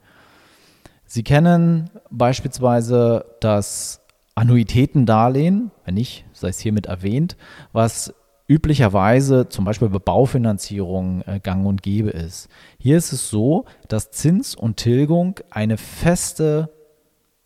Sie 1.06 1.22
kennen 1.22 1.90
beispielsweise 2.10 3.24
das 3.40 4.00
Annuitätendarlehen, 4.34 5.70
wenn 5.84 5.94
nicht, 5.94 6.26
sei 6.32 6.48
es 6.48 6.58
hiermit 6.58 6.86
erwähnt, 6.86 7.36
was 7.72 8.12
üblicherweise 8.48 9.48
zum 9.48 9.64
Beispiel 9.64 9.88
bei 9.88 9.98
Baufinanzierung 9.98 11.22
äh, 11.22 11.40
gang 11.40 11.66
und 11.66 11.82
gäbe 11.82 12.10
ist. 12.10 12.48
Hier 12.78 12.96
ist 12.96 13.12
es 13.12 13.28
so, 13.28 13.64
dass 13.88 14.10
Zins 14.10 14.54
und 14.54 14.76
Tilgung 14.76 15.40
eine 15.50 15.76
feste 15.76 16.70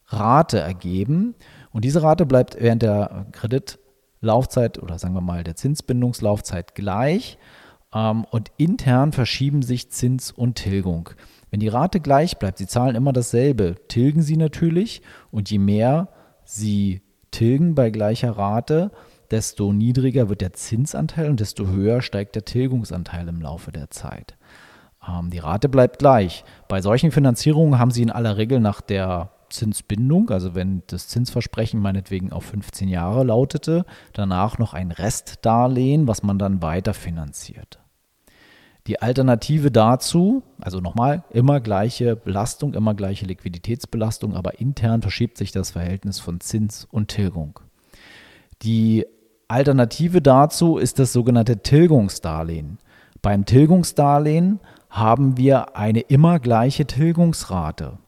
Rate 0.07 0.59
ergeben 0.59 1.35
und 1.73 1.85
diese 1.85 2.03
Rate 2.03 2.27
bleibt 2.27 2.61
während 2.61 2.83
der 2.83 3.27
Kreditlaufzeit 3.33 4.83
oder 4.83 4.99
sagen 4.99 5.15
wir 5.15 5.21
mal 5.21 5.45
der 5.45 5.55
Zinsbindungslaufzeit 5.55 6.75
gleich 6.75 7.39
und 7.93 8.53
intern 8.57 9.13
verschieben 9.13 9.63
sich 9.63 9.91
Zins 9.91 10.31
und 10.31 10.55
Tilgung. 10.55 11.11
Wenn 11.51 11.61
die 11.61 11.69
Rate 11.69 11.99
gleich 11.99 12.39
bleibt, 12.39 12.59
Sie 12.59 12.67
zahlen 12.67 12.95
immer 12.95 13.13
dasselbe, 13.13 13.75
tilgen 13.89 14.23
Sie 14.23 14.37
natürlich 14.37 15.03
und 15.33 15.51
je 15.51 15.59
mehr 15.59 16.09
Sie 16.45 17.03
tilgen 17.31 17.75
bei 17.75 17.91
gleicher 17.91 18.33
Rate, 18.37 18.93
desto 19.31 19.73
niedriger 19.73 20.29
wird 20.29 20.41
der 20.41 20.53
Zinsanteil 20.53 21.31
und 21.31 21.41
desto 21.41 21.67
höher 21.67 22.03
steigt 22.03 22.35
der 22.35 22.45
Tilgungsanteil 22.45 23.29
im 23.29 23.41
Laufe 23.41 23.73
der 23.73 23.91
Zeit. 23.91 24.37
Ähm, 25.07 25.31
die 25.31 25.39
Rate 25.39 25.69
bleibt 25.69 25.99
gleich. 25.99 26.45
Bei 26.69 26.81
solchen 26.81 27.11
Finanzierungen 27.11 27.79
haben 27.79 27.91
Sie 27.91 28.03
in 28.03 28.11
aller 28.11 28.37
Regel 28.37 28.61
nach 28.61 28.81
der 28.81 29.31
Zinsbindung, 29.49 30.31
also 30.31 30.55
wenn 30.55 30.83
das 30.87 31.09
Zinsversprechen 31.09 31.81
meinetwegen 31.81 32.33
auf 32.33 32.45
15 32.45 32.89
Jahre 32.89 33.25
lautete, 33.25 33.85
danach 34.13 34.59
noch 34.59 34.75
ein 34.75 34.93
Restdarlehen, 34.93 36.07
was 36.07 36.23
man 36.23 36.39
dann 36.39 36.63
weiter 36.63 36.95
finanziert. 36.95 37.80
Die 38.87 39.03
Alternative 39.03 39.71
dazu, 39.71 40.43
also 40.61 40.81
nochmal, 40.81 41.25
immer 41.31 41.61
gleiche 41.61 42.17
Belastung, 42.17 42.75
immer 42.75 42.95
gleiche 42.95 43.27
Liquiditätsbelastung, 43.27 44.35
aber 44.35 44.59
intern 44.59 45.03
verschiebt 45.03 45.37
sich 45.37 45.53
das 45.53 45.71
Verhältnis 45.71 46.19
von 46.19 46.41
Zins 46.41 46.87
und 46.91 47.09
Tilgung. 47.09 47.61
Die 48.63 49.07
Alternative 49.49 50.23
dazu 50.23 50.79
ist 50.79 50.99
das 50.99 51.13
sogenannte 51.13 51.59
Tilgungsdarlehen. 51.59 52.79
Beim 53.21 53.45
Tilgungsdarlehen 53.45 54.61
haben 54.89 55.37
wir 55.37 55.77
eine 55.77 56.01
immer 56.01 56.39
gleiche 56.39 56.87
Tilgungsrate. 56.87 57.99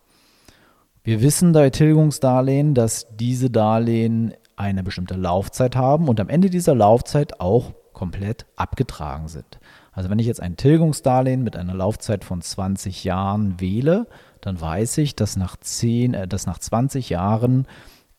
Wir 1.05 1.21
wissen 1.21 1.53
bei 1.53 1.71
Tilgungsdarlehen, 1.71 2.75
dass 2.75 3.09
diese 3.17 3.51
Darlehen 3.51 4.35
eine 4.57 4.83
bestimmte 4.83 5.15
Laufzeit 5.15 5.75
haben 5.77 6.09
und 6.09 6.21
am 6.21 6.29
Ende 6.29 6.49
dieser 6.49 6.75
Laufzeit 6.75 7.41
auch 7.41 7.73
komplett 7.93 8.47
abgetragen 8.57 9.29
sind. 9.29 9.59
Also 9.93 10.09
wenn 10.09 10.19
ich 10.19 10.27
jetzt 10.27 10.41
ein 10.41 10.57
Tilgungsdarlehen 10.57 11.43
mit 11.43 11.57
einer 11.57 11.75
Laufzeit 11.75 12.25
von 12.25 12.41
20 12.41 13.05
Jahren 13.05 13.61
wähle, 13.61 14.07
dann 14.41 14.61
weiß 14.61 14.99
ich, 14.99 15.15
dass 15.15 15.37
nach, 15.37 15.57
10, 15.57 16.15
äh, 16.15 16.29
dass 16.29 16.47
nach 16.47 16.59
20 16.59 17.11
Jahren 17.11 17.67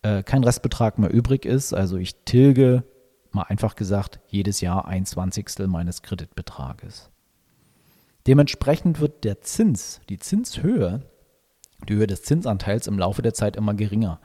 äh, 0.03 0.23
kein 0.23 0.43
Restbetrag 0.43 0.99
mehr 0.99 1.11
übrig 1.11 1.45
ist. 1.45 1.73
Also 1.73 1.97
ich 1.97 2.15
tilge 2.25 2.83
mal 3.31 3.43
einfach 3.43 3.75
gesagt, 3.75 4.19
jedes 4.27 4.61
Jahr 4.61 4.87
ein 4.87 5.05
Zwanzigstel 5.05 5.67
meines 5.67 6.03
Kreditbetrages. 6.03 7.09
Dementsprechend 8.27 8.99
wird 8.99 9.23
der 9.23 9.41
Zins, 9.41 9.99
die 10.07 10.19
Zinshöhe, 10.19 11.01
die 11.89 11.95
Höhe 11.95 12.07
des 12.07 12.21
Zinsanteils 12.21 12.87
im 12.87 12.99
Laufe 12.99 13.21
der 13.21 13.33
Zeit 13.33 13.55
immer 13.55 13.73
geringer. 13.73 14.19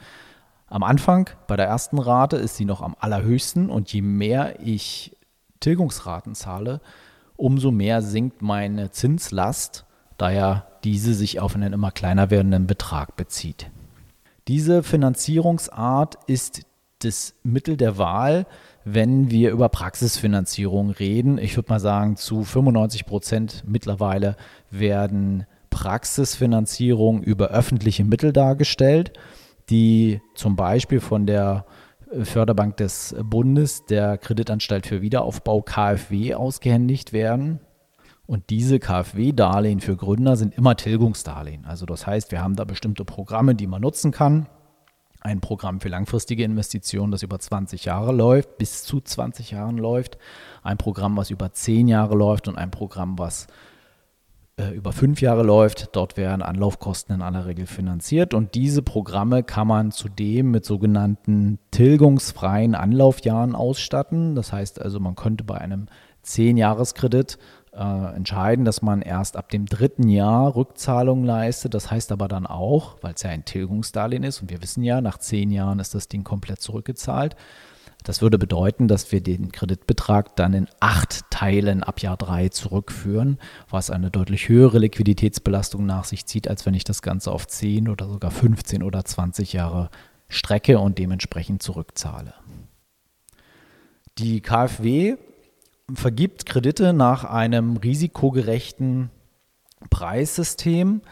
Am 0.66 0.82
Anfang, 0.82 1.30
bei 1.46 1.56
der 1.56 1.66
ersten 1.66 1.98
Rate, 1.98 2.36
ist 2.36 2.56
sie 2.56 2.66
noch 2.66 2.82
am 2.82 2.94
allerhöchsten 3.00 3.70
und 3.70 3.92
je 3.92 4.02
mehr 4.02 4.60
ich 4.60 5.16
Tilgungsraten 5.60 6.34
zahle, 6.34 6.80
umso 7.38 7.70
mehr 7.70 8.02
sinkt 8.02 8.42
meine 8.42 8.90
Zinslast, 8.90 9.86
da 10.18 10.30
ja 10.30 10.66
diese 10.84 11.14
sich 11.14 11.40
auf 11.40 11.54
einen 11.54 11.72
immer 11.72 11.90
kleiner 11.90 12.30
werdenden 12.30 12.66
Betrag 12.66 13.16
bezieht. 13.16 13.70
Diese 14.48 14.82
Finanzierungsart 14.82 16.18
ist 16.26 16.62
das 17.00 17.34
Mittel 17.44 17.76
der 17.76 17.96
Wahl, 17.96 18.46
wenn 18.84 19.30
wir 19.30 19.50
über 19.50 19.68
Praxisfinanzierung 19.68 20.90
reden. 20.90 21.38
Ich 21.38 21.56
würde 21.56 21.70
mal 21.70 21.80
sagen, 21.80 22.16
zu 22.16 22.42
95 22.42 23.06
Prozent 23.06 23.62
mittlerweile 23.66 24.36
werden 24.70 25.46
Praxisfinanzierung 25.70 27.22
über 27.22 27.48
öffentliche 27.48 28.04
Mittel 28.04 28.32
dargestellt, 28.32 29.12
die 29.70 30.20
zum 30.34 30.56
Beispiel 30.56 31.00
von 31.00 31.26
der 31.26 31.66
Förderbank 32.22 32.76
des 32.78 33.14
Bundes, 33.22 33.84
der 33.86 34.18
Kreditanstalt 34.18 34.86
für 34.86 35.02
Wiederaufbau 35.02 35.62
KfW 35.62 36.34
ausgehändigt 36.34 37.12
werden. 37.12 37.60
Und 38.26 38.50
diese 38.50 38.78
KfW-Darlehen 38.78 39.80
für 39.80 39.96
Gründer 39.96 40.36
sind 40.36 40.54
immer 40.54 40.76
Tilgungsdarlehen. 40.76 41.64
Also 41.64 41.86
das 41.86 42.06
heißt, 42.06 42.30
wir 42.30 42.42
haben 42.42 42.56
da 42.56 42.64
bestimmte 42.64 43.04
Programme, 43.04 43.54
die 43.54 43.66
man 43.66 43.80
nutzen 43.80 44.10
kann 44.10 44.46
ein 45.20 45.40
Programm 45.40 45.80
für 45.80 45.88
langfristige 45.88 46.44
Investitionen, 46.44 47.10
das 47.10 47.22
über 47.22 47.38
20 47.38 47.84
Jahre 47.84 48.12
läuft, 48.12 48.58
bis 48.58 48.84
zu 48.84 49.00
20 49.00 49.50
Jahren 49.50 49.76
läuft, 49.76 50.18
ein 50.62 50.78
Programm, 50.78 51.16
was 51.16 51.30
über 51.30 51.52
10 51.52 51.88
Jahre 51.88 52.16
läuft 52.16 52.48
und 52.48 52.56
ein 52.56 52.70
Programm, 52.70 53.18
was 53.18 53.46
äh, 54.58 54.74
über 54.74 54.92
5 54.92 55.20
Jahre 55.20 55.42
läuft. 55.42 55.90
Dort 55.92 56.16
werden 56.16 56.42
Anlaufkosten 56.42 57.14
in 57.14 57.22
aller 57.22 57.46
Regel 57.46 57.66
finanziert 57.66 58.34
und 58.34 58.54
diese 58.54 58.82
Programme 58.82 59.42
kann 59.42 59.68
man 59.68 59.92
zudem 59.92 60.50
mit 60.50 60.64
sogenannten 60.64 61.58
tilgungsfreien 61.70 62.74
Anlaufjahren 62.74 63.54
ausstatten. 63.54 64.34
Das 64.34 64.52
heißt 64.52 64.82
also, 64.82 65.00
man 65.00 65.14
könnte 65.14 65.44
bei 65.44 65.58
einem 65.58 65.86
10-Jahres-Kredit 66.24 67.38
äh, 67.72 68.16
entscheiden, 68.16 68.64
dass 68.64 68.82
man 68.82 69.02
erst 69.02 69.36
ab 69.36 69.48
dem 69.50 69.66
dritten 69.66 70.08
Jahr 70.08 70.56
Rückzahlungen 70.56 71.24
leistet. 71.24 71.74
Das 71.74 71.90
heißt 71.90 72.10
aber 72.12 72.28
dann 72.28 72.46
auch, 72.46 72.96
weil 73.00 73.14
es 73.14 73.22
ja 73.22 73.30
ein 73.30 73.44
Tilgungsdarlehen 73.44 74.24
ist 74.24 74.42
und 74.42 74.50
wir 74.50 74.60
wissen 74.62 74.82
ja, 74.82 75.00
nach 75.00 75.18
zehn 75.18 75.50
Jahren 75.50 75.78
ist 75.78 75.94
das 75.94 76.08
Ding 76.08 76.24
komplett 76.24 76.60
zurückgezahlt, 76.60 77.36
Das 78.04 78.22
würde 78.22 78.38
bedeuten, 78.38 78.88
dass 78.88 79.12
wir 79.12 79.20
den 79.20 79.52
Kreditbetrag 79.52 80.36
dann 80.36 80.54
in 80.54 80.68
acht 80.80 81.30
Teilen 81.30 81.82
ab 81.82 82.00
Jahr 82.00 82.16
drei 82.16 82.48
zurückführen, 82.48 83.38
was 83.68 83.90
eine 83.90 84.10
deutlich 84.10 84.48
höhere 84.48 84.78
Liquiditätsbelastung 84.78 85.84
nach 85.84 86.04
sich 86.04 86.24
zieht, 86.26 86.48
als 86.48 86.64
wenn 86.64 86.74
ich 86.74 86.84
das 86.84 87.02
Ganze 87.02 87.32
auf 87.32 87.46
10 87.46 87.88
oder 87.88 88.08
sogar 88.08 88.30
15 88.30 88.82
oder 88.82 89.04
20 89.04 89.52
Jahre 89.52 89.90
strecke 90.28 90.78
und 90.78 90.98
dementsprechend 90.98 91.62
zurückzahle. 91.62 92.34
Die 94.18 94.40
KfW 94.40 95.16
vergibt 95.92 96.46
Kredite 96.46 96.92
nach 96.92 97.24
einem 97.24 97.76
risikogerechten 97.76 99.10
Preissystem. 99.90 101.02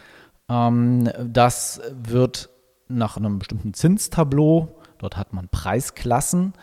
Ähm, 0.49 1.09
das 1.23 1.81
wird 1.91 2.49
nach 2.87 3.17
einem 3.17 3.39
bestimmten 3.39 3.73
Zinstableau, 3.73 4.79
dort 4.97 5.17
hat 5.17 5.33
man 5.33 5.49
Preisklassen 5.49 6.53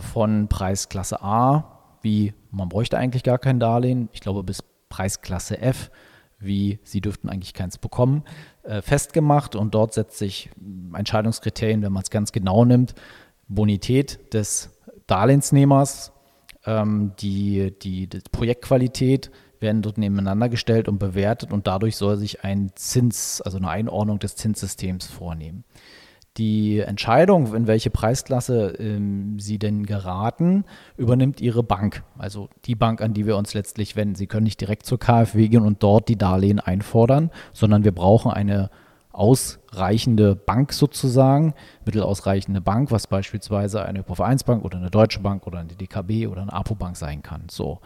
von 0.00 0.48
Preisklasse 0.48 1.22
A, 1.22 1.98
wie 2.02 2.34
man 2.50 2.68
bräuchte 2.68 2.98
eigentlich 2.98 3.22
gar 3.22 3.38
kein 3.38 3.60
Darlehen, 3.60 4.08
ich 4.12 4.20
glaube 4.20 4.42
bis 4.42 4.62
Preisklasse 4.88 5.58
F, 5.60 5.90
wie 6.38 6.78
sie 6.84 7.00
dürften 7.00 7.28
eigentlich 7.28 7.54
keins 7.54 7.78
bekommen, 7.78 8.24
äh, 8.62 8.82
festgemacht. 8.82 9.56
Und 9.56 9.74
dort 9.74 9.94
setzt 9.94 10.18
sich 10.18 10.50
Entscheidungskriterien, 10.94 11.82
wenn 11.82 11.92
man 11.92 12.02
es 12.02 12.10
ganz 12.10 12.32
genau 12.32 12.64
nimmt, 12.64 12.94
Bonität 13.48 14.32
des 14.34 14.70
Darlehensnehmers, 15.06 16.12
ähm, 16.64 17.12
die, 17.18 17.74
die, 17.80 18.08
die 18.08 18.20
Projektqualität 18.30 19.30
werden 19.60 19.82
dort 19.82 19.98
nebeneinander 19.98 20.48
gestellt 20.48 20.88
und 20.88 20.98
bewertet. 20.98 21.52
Und 21.52 21.66
dadurch 21.66 21.96
soll 21.96 22.16
sich 22.16 22.44
ein 22.44 22.72
Zins, 22.74 23.40
also 23.40 23.56
eine 23.58 23.68
Einordnung 23.68 24.18
des 24.18 24.36
Zinssystems 24.36 25.06
vornehmen. 25.06 25.64
Die 26.36 26.80
Entscheidung, 26.80 27.54
in 27.54 27.66
welche 27.66 27.88
Preisklasse 27.88 28.74
ähm, 28.78 29.38
Sie 29.38 29.58
denn 29.58 29.86
geraten, 29.86 30.64
übernimmt 30.98 31.40
Ihre 31.40 31.62
Bank. 31.62 32.02
Also 32.18 32.50
die 32.66 32.74
Bank, 32.74 33.00
an 33.00 33.14
die 33.14 33.26
wir 33.26 33.36
uns 33.36 33.54
letztlich 33.54 33.96
wenden. 33.96 34.16
Sie 34.16 34.26
können 34.26 34.44
nicht 34.44 34.60
direkt 34.60 34.84
zur 34.84 34.98
KfW 34.98 35.48
gehen 35.48 35.62
und 35.62 35.82
dort 35.82 36.08
die 36.08 36.16
Darlehen 36.16 36.60
einfordern, 36.60 37.30
sondern 37.54 37.84
wir 37.84 37.92
brauchen 37.92 38.30
eine 38.30 38.70
ausreichende 39.12 40.36
Bank 40.36 40.74
sozusagen, 40.74 41.54
mittelausreichende 41.86 42.60
Bank, 42.60 42.90
was 42.90 43.06
beispielsweise 43.06 43.82
eine 43.82 44.04
Vereinsbank 44.04 44.62
oder 44.62 44.76
eine 44.76 44.90
Deutsche 44.90 45.20
Bank 45.20 45.46
oder 45.46 45.60
eine 45.60 45.74
DKB 45.74 46.26
oder 46.26 46.42
eine 46.42 46.52
APO-Bank 46.52 46.98
sein 46.98 47.22
kann. 47.22 47.44
So. 47.50 47.80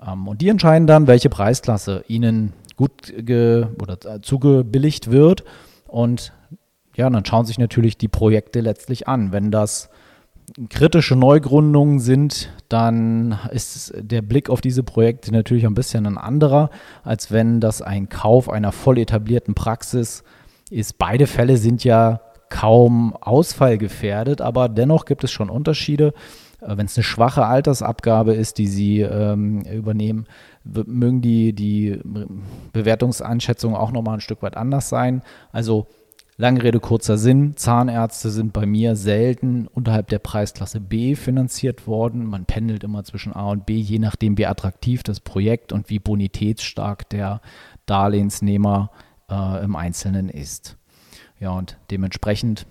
Ähm, 0.00 0.28
und 0.28 0.40
die 0.40 0.48
entscheiden 0.48 0.86
dann, 0.86 1.08
welche 1.08 1.30
Preisklasse 1.30 2.04
ihnen 2.06 2.52
gut 2.76 3.12
oder 3.12 4.22
zugebilligt 4.22 5.10
wird. 5.10 5.42
Und 5.88 6.32
ja, 6.96 7.08
dann 7.08 7.24
schauen 7.24 7.46
sich 7.46 7.58
natürlich 7.58 7.96
die 7.96 8.08
Projekte 8.08 8.60
letztlich 8.60 9.08
an. 9.08 9.32
Wenn 9.32 9.50
das 9.50 9.90
kritische 10.68 11.16
Neugründungen 11.16 11.98
sind, 11.98 12.50
dann 12.68 13.38
ist 13.50 13.94
der 13.96 14.22
Blick 14.22 14.50
auf 14.50 14.60
diese 14.60 14.82
Projekte 14.82 15.32
natürlich 15.32 15.66
ein 15.66 15.74
bisschen 15.74 16.06
ein 16.06 16.18
anderer, 16.18 16.70
als 17.04 17.30
wenn 17.30 17.60
das 17.60 17.80
ein 17.80 18.08
Kauf 18.08 18.48
einer 18.48 18.72
voll 18.72 18.98
etablierten 18.98 19.54
Praxis 19.54 20.24
ist. 20.70 20.98
Beide 20.98 21.26
Fälle 21.26 21.56
sind 21.56 21.84
ja 21.84 22.20
kaum 22.50 23.16
ausfallgefährdet, 23.16 24.42
aber 24.42 24.68
dennoch 24.68 25.06
gibt 25.06 25.24
es 25.24 25.32
schon 25.32 25.48
Unterschiede. 25.48 26.12
Äh, 26.60 26.76
wenn 26.76 26.86
es 26.86 26.96
eine 26.96 27.04
schwache 27.04 27.46
Altersabgabe 27.46 28.34
ist, 28.34 28.58
die 28.58 28.66
Sie 28.66 29.00
ähm, 29.00 29.62
übernehmen, 29.62 30.26
mögen 30.64 31.22
die, 31.22 31.54
die 31.54 31.98
Bewertungseinschätzungen 32.72 33.76
auch 33.76 33.90
nochmal 33.90 34.14
ein 34.14 34.20
Stück 34.20 34.42
weit 34.42 34.56
anders 34.56 34.88
sein. 34.88 35.22
Also 35.50 35.86
Lange 36.42 36.64
Rede, 36.64 36.80
kurzer 36.80 37.18
Sinn. 37.18 37.56
Zahnärzte 37.56 38.28
sind 38.28 38.52
bei 38.52 38.66
mir 38.66 38.96
selten 38.96 39.68
unterhalb 39.68 40.08
der 40.08 40.18
Preisklasse 40.18 40.80
B 40.80 41.14
finanziert 41.14 41.86
worden. 41.86 42.26
Man 42.26 42.46
pendelt 42.46 42.82
immer 42.82 43.04
zwischen 43.04 43.32
A 43.32 43.52
und 43.52 43.64
B, 43.64 43.76
je 43.76 44.00
nachdem, 44.00 44.36
wie 44.36 44.46
attraktiv 44.46 45.04
das 45.04 45.20
Projekt 45.20 45.72
und 45.72 45.88
wie 45.88 46.00
bonitätsstark 46.00 47.08
der 47.10 47.42
Darlehensnehmer 47.86 48.90
äh, 49.30 49.62
im 49.62 49.76
Einzelnen 49.76 50.28
ist. 50.28 50.76
Ja, 51.38 51.52
und 51.52 51.78
dementsprechend 51.92 52.66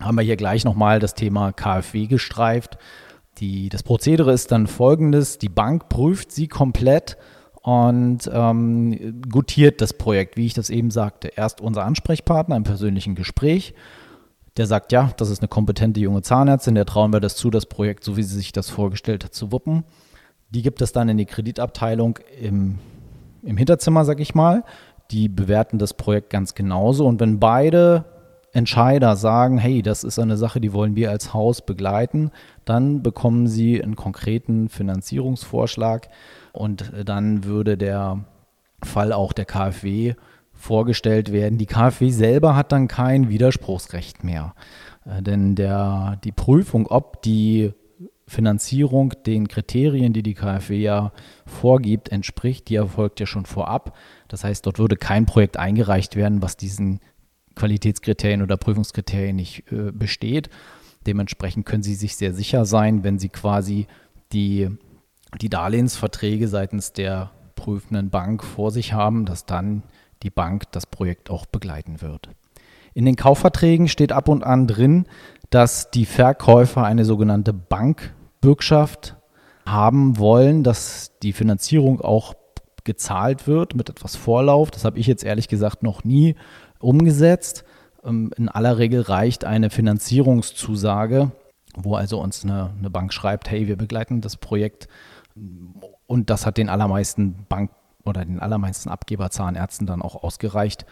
haben 0.00 0.16
wir 0.16 0.24
hier 0.24 0.36
gleich 0.36 0.64
nochmal 0.64 0.98
das 0.98 1.14
Thema 1.14 1.52
KfW 1.52 2.08
gestreift. 2.08 2.76
Die, 3.38 3.68
das 3.68 3.84
Prozedere 3.84 4.32
ist 4.32 4.50
dann 4.50 4.66
folgendes: 4.66 5.38
Die 5.38 5.48
Bank 5.48 5.88
prüft 5.90 6.32
sie 6.32 6.48
komplett 6.48 7.16
und 7.62 8.30
ähm, 8.32 9.22
gutiert 9.30 9.80
das 9.80 9.92
Projekt, 9.92 10.36
wie 10.36 10.46
ich 10.46 10.54
das 10.54 10.70
eben 10.70 10.90
sagte. 10.90 11.28
Erst 11.28 11.60
unser 11.60 11.84
Ansprechpartner 11.84 12.56
im 12.56 12.64
persönlichen 12.64 13.14
Gespräch, 13.14 13.74
der 14.56 14.66
sagt, 14.66 14.92
ja, 14.92 15.10
das 15.16 15.30
ist 15.30 15.40
eine 15.40 15.48
kompetente 15.48 16.00
junge 16.00 16.22
Zahnärztin, 16.22 16.74
der 16.74 16.86
trauen 16.86 17.12
wir 17.12 17.20
das 17.20 17.36
zu, 17.36 17.50
das 17.50 17.66
Projekt, 17.66 18.04
so 18.04 18.16
wie 18.16 18.22
sie 18.22 18.36
sich 18.36 18.52
das 18.52 18.70
vorgestellt 18.70 19.24
hat, 19.24 19.34
zu 19.34 19.52
wuppen. 19.52 19.84
Die 20.50 20.62
gibt 20.62 20.82
es 20.82 20.92
dann 20.92 21.08
in 21.08 21.18
die 21.18 21.26
Kreditabteilung 21.26 22.18
im, 22.40 22.78
im 23.42 23.56
Hinterzimmer, 23.56 24.04
sag 24.04 24.20
ich 24.20 24.34
mal. 24.34 24.64
Die 25.10 25.28
bewerten 25.28 25.78
das 25.78 25.94
Projekt 25.94 26.30
ganz 26.30 26.54
genauso. 26.54 27.06
Und 27.06 27.20
wenn 27.20 27.38
beide 27.38 28.04
Entscheider 28.52 29.14
sagen, 29.16 29.58
hey, 29.58 29.82
das 29.82 30.02
ist 30.02 30.18
eine 30.18 30.36
Sache, 30.36 30.60
die 30.60 30.72
wollen 30.72 30.96
wir 30.96 31.10
als 31.10 31.32
Haus 31.32 31.62
begleiten, 31.62 32.32
dann 32.70 33.02
bekommen 33.02 33.48
sie 33.48 33.82
einen 33.82 33.96
konkreten 33.96 34.68
Finanzierungsvorschlag 34.68 36.08
und 36.52 36.92
dann 37.04 37.44
würde 37.44 37.76
der 37.76 38.24
Fall 38.82 39.12
auch 39.12 39.32
der 39.32 39.44
KfW 39.44 40.14
vorgestellt 40.52 41.32
werden. 41.32 41.58
Die 41.58 41.66
KfW 41.66 42.10
selber 42.10 42.54
hat 42.54 42.70
dann 42.70 42.86
kein 42.86 43.28
Widerspruchsrecht 43.28 44.22
mehr, 44.22 44.54
äh, 45.04 45.20
denn 45.20 45.56
der, 45.56 46.18
die 46.22 46.32
Prüfung, 46.32 46.86
ob 46.86 47.22
die 47.22 47.72
Finanzierung 48.28 49.12
den 49.26 49.48
Kriterien, 49.48 50.12
die 50.12 50.22
die 50.22 50.34
KfW 50.34 50.80
ja 50.80 51.12
vorgibt, 51.46 52.10
entspricht, 52.10 52.68
die 52.68 52.76
erfolgt 52.76 53.18
ja 53.18 53.26
schon 53.26 53.44
vorab. 53.44 53.96
Das 54.28 54.44
heißt, 54.44 54.64
dort 54.64 54.78
würde 54.78 54.96
kein 54.96 55.26
Projekt 55.26 55.56
eingereicht 55.56 56.14
werden, 56.14 56.40
was 56.40 56.56
diesen 56.56 57.00
Qualitätskriterien 57.56 58.42
oder 58.42 58.56
Prüfungskriterien 58.56 59.34
nicht 59.34 59.64
äh, 59.72 59.90
besteht. 59.90 60.48
Dementsprechend 61.06 61.66
können 61.66 61.82
Sie 61.82 61.94
sich 61.94 62.16
sehr 62.16 62.34
sicher 62.34 62.64
sein, 62.64 63.04
wenn 63.04 63.18
Sie 63.18 63.28
quasi 63.28 63.86
die, 64.32 64.68
die 65.40 65.48
Darlehensverträge 65.48 66.48
seitens 66.48 66.92
der 66.92 67.30
prüfenden 67.54 68.10
Bank 68.10 68.44
vor 68.44 68.70
sich 68.70 68.92
haben, 68.92 69.24
dass 69.24 69.46
dann 69.46 69.82
die 70.22 70.30
Bank 70.30 70.70
das 70.72 70.86
Projekt 70.86 71.30
auch 71.30 71.46
begleiten 71.46 72.00
wird. 72.00 72.28
In 72.94 73.04
den 73.04 73.16
Kaufverträgen 73.16 73.88
steht 73.88 74.12
ab 74.12 74.28
und 74.28 74.44
an 74.44 74.66
drin, 74.66 75.06
dass 75.50 75.90
die 75.90 76.06
Verkäufer 76.06 76.84
eine 76.84 77.04
sogenannte 77.04 77.52
Bankbürgschaft 77.52 79.16
haben 79.64 80.18
wollen, 80.18 80.64
dass 80.64 81.12
die 81.22 81.32
Finanzierung 81.32 82.00
auch 82.00 82.34
gezahlt 82.84 83.46
wird 83.46 83.74
mit 83.74 83.88
etwas 83.88 84.16
Vorlauf. 84.16 84.70
Das 84.70 84.84
habe 84.84 84.98
ich 84.98 85.06
jetzt 85.06 85.24
ehrlich 85.24 85.48
gesagt 85.48 85.82
noch 85.82 86.04
nie 86.04 86.34
umgesetzt. 86.78 87.64
Ähm, 88.04 88.32
in 88.36 88.48
aller 88.48 88.78
Regel 88.78 89.02
reicht 89.02 89.44
eine 89.44 89.70
Finanzierungszusage, 89.70 91.32
wo 91.76 91.94
also 91.94 92.20
uns 92.20 92.44
eine, 92.44 92.74
eine 92.78 92.90
Bank 92.90 93.12
schreibt, 93.12 93.50
hey, 93.50 93.68
wir 93.68 93.76
begleiten 93.76 94.20
das 94.20 94.36
Projekt 94.36 94.88
und 96.06 96.30
das 96.30 96.46
hat 96.46 96.56
den 96.56 96.68
allermeisten 96.68 97.46
Bank 97.48 97.70
oder 98.04 98.24
den 98.24 98.40
allermeisten 98.40 98.88
Abgeberzahnärzten 98.88 99.86
dann 99.86 100.02
auch 100.02 100.22
ausgereicht, 100.22 100.86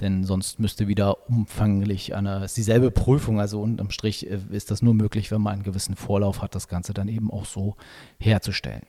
denn 0.00 0.24
sonst 0.24 0.58
müsste 0.58 0.88
wieder 0.88 1.28
umfanglich 1.28 2.14
eine, 2.14 2.44
ist 2.44 2.56
dieselbe 2.56 2.90
Prüfung, 2.90 3.40
also 3.40 3.60
unterm 3.62 3.90
Strich 3.90 4.28
äh, 4.28 4.40
ist 4.50 4.70
das 4.70 4.82
nur 4.82 4.94
möglich, 4.94 5.30
wenn 5.30 5.40
man 5.40 5.54
einen 5.54 5.62
gewissen 5.62 5.94
Vorlauf 5.94 6.42
hat, 6.42 6.54
das 6.54 6.68
Ganze 6.68 6.92
dann 6.94 7.08
eben 7.08 7.30
auch 7.30 7.44
so 7.44 7.76
herzustellen. 8.18 8.82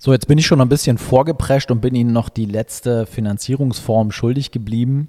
So, 0.00 0.12
jetzt 0.12 0.28
bin 0.28 0.38
ich 0.38 0.46
schon 0.46 0.60
ein 0.60 0.68
bisschen 0.68 0.96
vorgeprescht 0.96 1.72
und 1.72 1.80
bin 1.80 1.96
Ihnen 1.96 2.12
noch 2.12 2.28
die 2.28 2.44
letzte 2.44 3.04
Finanzierungsform 3.04 4.12
schuldig 4.12 4.52
geblieben. 4.52 5.08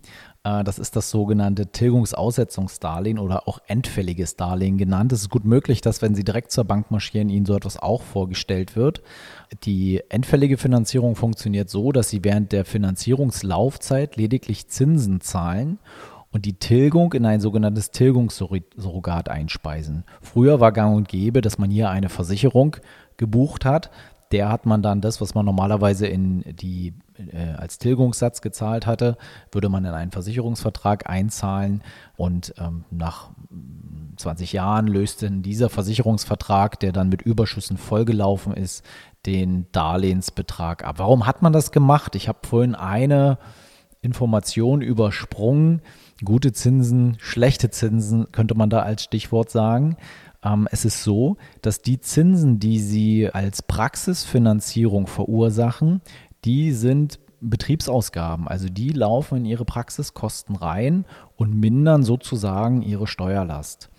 Äh, 0.50 0.64
das 0.64 0.80
ist 0.80 0.96
das 0.96 1.10
sogenannte 1.10 1.68
Tilgungsaussetzungsdarlehen 1.68 3.20
oder 3.20 3.48
auch 3.48 3.60
endfälliges 3.68 4.36
Darlehen 4.36 4.78
genannt. 4.78 5.12
Es 5.12 5.22
ist 5.22 5.30
gut 5.30 5.46
möglich, 5.46 5.82
dass 5.82 6.02
wenn 6.02 6.16
Sie 6.16 6.24
direkt 6.24 6.52
zur 6.52 6.66
Bank 6.66 6.92
marschieren, 6.92 7.30
Ihnen 7.30 7.46
so 7.46 7.56
etwas 7.56 7.78
auch 7.78 8.02
vorgestellt 8.02 8.76
wird. 8.76 9.02
Die 9.64 10.02
endfällige 10.10 10.58
Finanzierung 10.58 11.16
funktioniert 11.16 11.70
so, 11.70 11.92
dass 11.92 12.10
Sie 12.10 12.24
während 12.24 12.52
der 12.52 12.66
Finanzierungslaufzeit 12.66 14.16
lediglich 14.16 14.68
Zinsen 14.68 15.22
zahlen 15.22 15.80
und 16.32 16.46
die 16.46 16.54
Tilgung 16.54 17.14
in 17.14 17.26
ein 17.26 17.42
sogenanntes 17.42 17.90
Tilgungssurrogat 17.92 19.30
einspeisen. 19.30 20.04
Früher 20.22 20.60
war 20.60 20.72
gang 20.72 20.96
und 20.96 21.08
gäbe, 21.08 21.42
dass 21.42 21.58
man 21.58 21.72
hier 21.72 21.90
eine 21.90 22.10
Versicherung 22.10 22.78
gebucht 23.18 23.66
hat 23.66 23.90
der 24.32 24.50
hat 24.50 24.66
man 24.66 24.82
dann 24.82 25.02
das, 25.02 25.22
was 25.22 25.34
man 25.34 25.46
normalerweise 25.46 26.08
in 26.08 26.44
die 26.56 26.94
äh, 27.18 27.54
als 27.58 27.80
Tilgungssatz 27.80 28.42
gezahlt 28.42 28.86
hatte, 28.86 29.18
würde 29.52 29.70
man 29.70 29.86
in 29.86 29.92
einen 29.92 30.12
Versicherungsvertrag 30.12 31.10
einzahlen 31.10 31.84
und 32.16 32.54
ähm, 32.58 32.86
nach 32.92 33.32
20 34.18 34.54
Jahren 34.54 34.88
löst 34.88 35.24
dann 35.24 35.42
dieser 35.42 35.70
Versicherungsvertrag, 35.70 36.80
der 36.80 36.92
dann 36.92 37.10
mit 37.10 37.22
Überschüssen 37.22 37.78
vollgelaufen 37.78 38.54
ist, 38.54 38.86
den 39.26 39.68
Darlehensbetrag 39.72 40.86
ab. 40.86 40.96
Warum 41.00 41.26
hat 41.26 41.42
man 41.42 41.54
das 41.54 41.72
gemacht? 41.72 42.16
Ich 42.16 42.28
habe 42.28 42.40
vorhin 42.48 42.76
eine 42.76 43.38
Information 44.02 44.82
übersprungen. 44.82 45.82
Gute 46.24 46.54
Zinsen, 46.54 47.18
schlechte 47.20 47.70
Zinsen 47.70 48.32
könnte 48.32 48.56
man 48.56 48.70
da 48.70 48.82
als 48.82 49.04
Stichwort 49.04 49.50
sagen. 49.50 49.98
Ähm, 50.44 50.68
es 50.72 50.86
ist 50.86 51.04
so, 51.04 51.38
dass 51.62 51.82
die 51.82 52.00
Zinsen, 52.00 52.60
die 52.60 52.80
sie 52.80 53.30
als 53.32 53.62
Praxisfinanzierung 53.62 55.08
verursachen, 55.08 56.02
die 56.46 56.72
sind 56.72 57.20
Betriebsausgaben. 57.42 58.48
Also 58.48 58.68
die 58.70 58.90
laufen 58.90 59.40
in 59.40 59.46
ihre 59.46 59.66
Praxiskosten 59.66 60.56
rein 60.56 61.06
und 61.36 61.54
mindern 61.54 62.04
sozusagen 62.04 62.82
ihre 62.82 63.08
Steuerlast. 63.08 63.90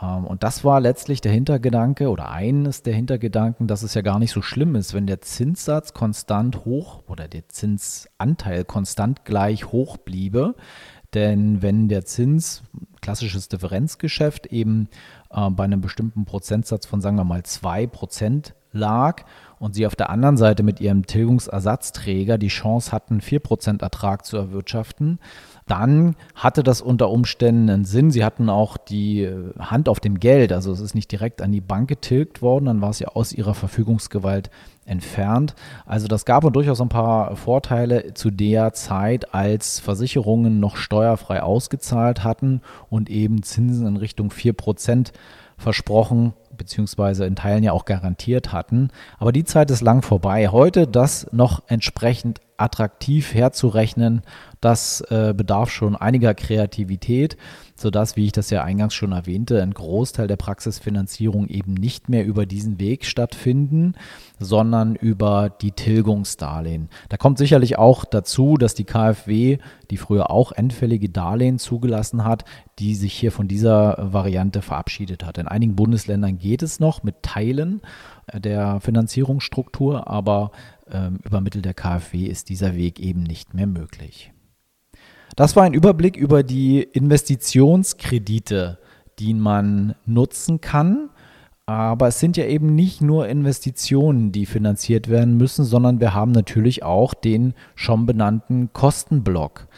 Ähm, 0.00 0.24
und 0.24 0.42
das 0.42 0.64
war 0.64 0.80
letztlich 0.80 1.20
der 1.20 1.32
Hintergedanke 1.32 2.08
oder 2.08 2.30
eines 2.30 2.82
der 2.82 2.94
Hintergedanken, 2.94 3.66
dass 3.66 3.82
es 3.82 3.94
ja 3.94 4.02
gar 4.02 4.18
nicht 4.18 4.32
so 4.32 4.42
schlimm 4.42 4.74
ist, 4.74 4.94
wenn 4.94 5.06
der 5.06 5.20
Zinssatz 5.20 5.92
konstant 5.92 6.64
hoch 6.64 7.02
oder 7.08 7.28
der 7.28 7.48
Zinsanteil 7.48 8.64
konstant 8.64 9.24
gleich 9.24 9.66
hoch 9.66 9.96
bliebe. 9.98 10.54
Denn 11.14 11.60
wenn 11.60 11.88
der 11.88 12.06
Zins, 12.06 12.62
klassisches 13.02 13.48
Differenzgeschäft, 13.48 14.46
eben 14.46 14.88
äh, 15.32 15.50
bei 15.50 15.64
einem 15.64 15.80
bestimmten 15.80 16.24
Prozentsatz 16.24 16.86
von, 16.86 17.00
sagen 17.00 17.16
wir 17.16 17.24
mal, 17.24 17.40
2% 17.40 18.52
lag 18.72 19.24
und 19.58 19.74
sie 19.74 19.86
auf 19.86 19.96
der 19.96 20.10
anderen 20.10 20.36
Seite 20.36 20.62
mit 20.62 20.80
ihrem 20.80 21.06
Tilgungsersatzträger 21.06 22.38
die 22.38 22.48
Chance 22.48 22.92
hatten, 22.92 23.20
4% 23.20 23.82
Ertrag 23.82 24.24
zu 24.24 24.36
erwirtschaften, 24.36 25.18
dann 25.66 26.16
hatte 26.34 26.62
das 26.62 26.80
unter 26.80 27.10
Umständen 27.10 27.70
einen 27.70 27.84
Sinn. 27.84 28.10
Sie 28.10 28.24
hatten 28.24 28.48
auch 28.48 28.76
die 28.76 29.22
äh, 29.22 29.52
Hand 29.58 29.88
auf 29.88 30.00
dem 30.00 30.18
Geld, 30.18 30.52
also 30.52 30.72
es 30.72 30.80
ist 30.80 30.94
nicht 30.94 31.10
direkt 31.10 31.40
an 31.40 31.52
die 31.52 31.60
Bank 31.60 31.88
getilgt 31.88 32.42
worden, 32.42 32.66
dann 32.66 32.80
war 32.80 32.90
es 32.90 32.98
ja 32.98 33.08
aus 33.08 33.32
ihrer 33.32 33.54
Verfügungsgewalt 33.54 34.50
entfernt. 34.84 35.54
Also 35.86 36.08
das 36.08 36.24
gab 36.24 36.50
durchaus 36.52 36.80
ein 36.80 36.88
paar 36.88 37.36
Vorteile 37.36 38.14
zu 38.14 38.30
der 38.30 38.72
Zeit, 38.72 39.32
als 39.34 39.78
Versicherungen 39.78 40.58
noch 40.58 40.76
steuerfrei 40.76 41.42
ausgezahlt 41.42 42.24
hatten 42.24 42.62
und 42.90 43.08
eben 43.08 43.42
Zinsen 43.42 43.86
in 43.86 43.96
Richtung 43.96 44.30
4% 44.30 45.12
versprochen 45.56 46.34
beziehungsweise 46.56 47.24
in 47.24 47.36
Teilen 47.36 47.64
ja 47.64 47.72
auch 47.72 47.86
garantiert 47.86 48.52
hatten. 48.52 48.90
Aber 49.18 49.32
die 49.32 49.44
Zeit 49.44 49.70
ist 49.70 49.80
lang 49.80 50.02
vorbei. 50.02 50.48
Heute 50.48 50.86
das 50.86 51.26
noch 51.32 51.62
entsprechend 51.66 52.40
attraktiv 52.62 53.34
herzurechnen, 53.34 54.22
das 54.62 55.00
äh, 55.10 55.34
bedarf 55.36 55.70
schon 55.70 55.96
einiger 55.96 56.34
Kreativität, 56.34 57.36
sodass, 57.74 58.16
wie 58.16 58.26
ich 58.26 58.32
das 58.32 58.50
ja 58.50 58.62
eingangs 58.62 58.94
schon 58.94 59.10
erwähnte, 59.10 59.60
ein 59.60 59.74
Großteil 59.74 60.28
der 60.28 60.36
Praxisfinanzierung 60.36 61.48
eben 61.48 61.74
nicht 61.74 62.08
mehr 62.08 62.24
über 62.24 62.46
diesen 62.46 62.78
Weg 62.78 63.04
stattfinden, 63.04 63.94
sondern 64.38 64.94
über 64.94 65.50
die 65.50 65.72
Tilgungsdarlehen. 65.72 66.88
Da 67.08 67.16
kommt 67.16 67.38
sicherlich 67.38 67.76
auch 67.76 68.04
dazu, 68.04 68.56
dass 68.56 68.74
die 68.74 68.84
KfW, 68.84 69.58
die 69.90 69.96
früher 69.96 70.30
auch 70.30 70.52
endfällige 70.52 71.08
Darlehen 71.08 71.58
zugelassen 71.58 72.24
hat, 72.24 72.44
die 72.78 72.94
sich 72.94 73.14
hier 73.14 73.32
von 73.32 73.48
dieser 73.48 73.96
Variante 73.98 74.62
verabschiedet 74.62 75.24
hat. 75.24 75.38
In 75.38 75.48
einigen 75.48 75.74
Bundesländern 75.74 76.38
geht 76.38 76.62
es 76.62 76.78
noch 76.78 77.02
mit 77.02 77.22
Teilen 77.22 77.82
äh, 78.28 78.40
der 78.40 78.80
Finanzierungsstruktur, 78.80 80.08
aber 80.08 80.52
ähm, 80.92 81.18
über 81.24 81.40
Mittel 81.40 81.62
der 81.62 81.74
KfW 81.74 82.26
ist 82.26 82.48
dieser 82.48 82.76
Weg 82.76 83.00
eben 83.00 83.22
nicht 83.22 83.54
mehr 83.54 83.66
möglich. 83.66 84.32
Das 85.34 85.56
war 85.56 85.64
ein 85.64 85.74
Überblick 85.74 86.16
über 86.16 86.42
die 86.42 86.82
Investitionskredite, 86.82 88.78
die 89.18 89.34
man 89.34 89.94
nutzen 90.04 90.60
kann. 90.60 91.08
Aber 91.64 92.08
es 92.08 92.20
sind 92.20 92.36
ja 92.36 92.44
eben 92.44 92.74
nicht 92.74 93.00
nur 93.00 93.28
Investitionen, 93.28 94.32
die 94.32 94.46
finanziert 94.46 95.08
werden 95.08 95.36
müssen, 95.36 95.64
sondern 95.64 96.00
wir 96.00 96.12
haben 96.12 96.32
natürlich 96.32 96.82
auch 96.82 97.14
den 97.14 97.54
schon 97.74 98.04
benannten 98.04 98.72
Kostenblock, 98.72 99.68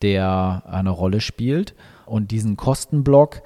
der 0.00 0.62
eine 0.66 0.90
Rolle 0.90 1.20
spielt. 1.20 1.74
Und 2.06 2.30
diesen 2.30 2.56
Kostenblock, 2.56 3.42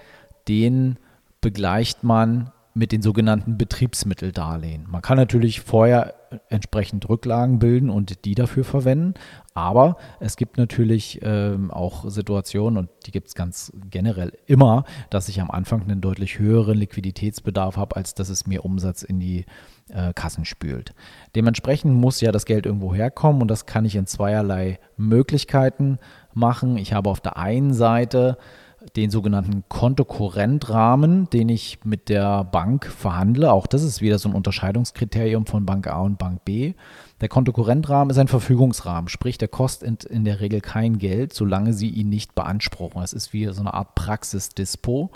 den 0.48 0.98
begleicht 1.40 2.04
man 2.04 2.52
mit 2.78 2.92
den 2.92 3.02
sogenannten 3.02 3.58
Betriebsmitteldarlehen. 3.58 4.86
Man 4.88 5.02
kann 5.02 5.16
natürlich 5.16 5.60
vorher 5.60 6.14
entsprechend 6.48 7.08
Rücklagen 7.08 7.58
bilden 7.58 7.90
und 7.90 8.24
die 8.24 8.36
dafür 8.36 8.62
verwenden, 8.62 9.14
aber 9.52 9.96
es 10.20 10.36
gibt 10.36 10.58
natürlich 10.58 11.18
ähm, 11.22 11.72
auch 11.72 12.08
Situationen, 12.08 12.78
und 12.78 12.88
die 13.04 13.10
gibt 13.10 13.28
es 13.28 13.34
ganz 13.34 13.72
generell 13.90 14.32
immer, 14.46 14.84
dass 15.10 15.28
ich 15.28 15.40
am 15.40 15.50
Anfang 15.50 15.82
einen 15.82 16.00
deutlich 16.00 16.38
höheren 16.38 16.78
Liquiditätsbedarf 16.78 17.76
habe, 17.76 17.96
als 17.96 18.14
dass 18.14 18.28
es 18.28 18.46
mir 18.46 18.64
Umsatz 18.64 19.02
in 19.02 19.18
die 19.18 19.44
äh, 19.88 20.12
Kassen 20.12 20.44
spült. 20.44 20.94
Dementsprechend 21.34 21.94
muss 21.94 22.20
ja 22.20 22.30
das 22.30 22.44
Geld 22.44 22.64
irgendwo 22.64 22.94
herkommen 22.94 23.42
und 23.42 23.48
das 23.48 23.66
kann 23.66 23.84
ich 23.84 23.96
in 23.96 24.06
zweierlei 24.06 24.78
Möglichkeiten 24.96 25.98
machen. 26.32 26.76
Ich 26.76 26.92
habe 26.92 27.10
auf 27.10 27.20
der 27.20 27.38
einen 27.38 27.74
Seite 27.74 28.38
den 28.96 29.10
sogenannten 29.10 29.64
Kontokorrentrahmen, 29.68 31.28
den 31.30 31.48
ich 31.48 31.78
mit 31.84 32.08
der 32.08 32.44
Bank 32.44 32.86
verhandle. 32.86 33.52
Auch 33.52 33.66
das 33.66 33.82
ist 33.82 34.00
wieder 34.00 34.18
so 34.18 34.28
ein 34.28 34.34
Unterscheidungskriterium 34.34 35.46
von 35.46 35.66
Bank 35.66 35.86
A 35.86 36.00
und 36.00 36.18
Bank 36.18 36.44
B. 36.44 36.74
Der 37.20 37.28
Kontokorrentrahmen 37.28 38.10
ist 38.10 38.18
ein 38.18 38.28
Verfügungsrahmen, 38.28 39.08
sprich, 39.08 39.38
der 39.38 39.48
kostet 39.48 40.04
in 40.04 40.24
der 40.24 40.40
Regel 40.40 40.60
kein 40.60 40.98
Geld, 40.98 41.32
solange 41.32 41.72
Sie 41.72 41.88
ihn 41.88 42.08
nicht 42.08 42.34
beanspruchen. 42.34 43.02
Es 43.02 43.12
ist 43.12 43.32
wie 43.32 43.46
so 43.46 43.60
eine 43.60 43.74
Art 43.74 43.94
Praxisdispo. 43.94 45.10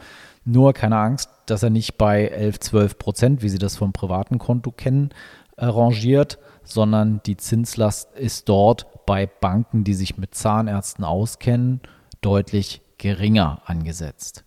Nur 0.44 0.72
keine 0.72 0.98
Angst, 0.98 1.30
dass 1.46 1.62
er 1.62 1.70
nicht 1.70 1.98
bei 1.98 2.26
11, 2.26 2.60
12 2.60 2.98
Prozent, 2.98 3.42
wie 3.42 3.48
Sie 3.48 3.58
das 3.58 3.76
vom 3.76 3.92
privaten 3.92 4.38
Konto 4.38 4.72
kennen, 4.72 5.10
rangiert, 5.56 6.38
sondern 6.64 7.20
die 7.24 7.36
Zinslast 7.36 8.14
ist 8.16 8.48
dort 8.48 8.86
bei 9.06 9.26
Banken, 9.26 9.84
die 9.84 9.94
sich 9.94 10.16
mit 10.16 10.34
Zahnärzten 10.34 11.04
auskennen, 11.04 11.80
deutlich 12.20 12.81
geringer 13.02 13.60
angesetzt. 13.66 14.44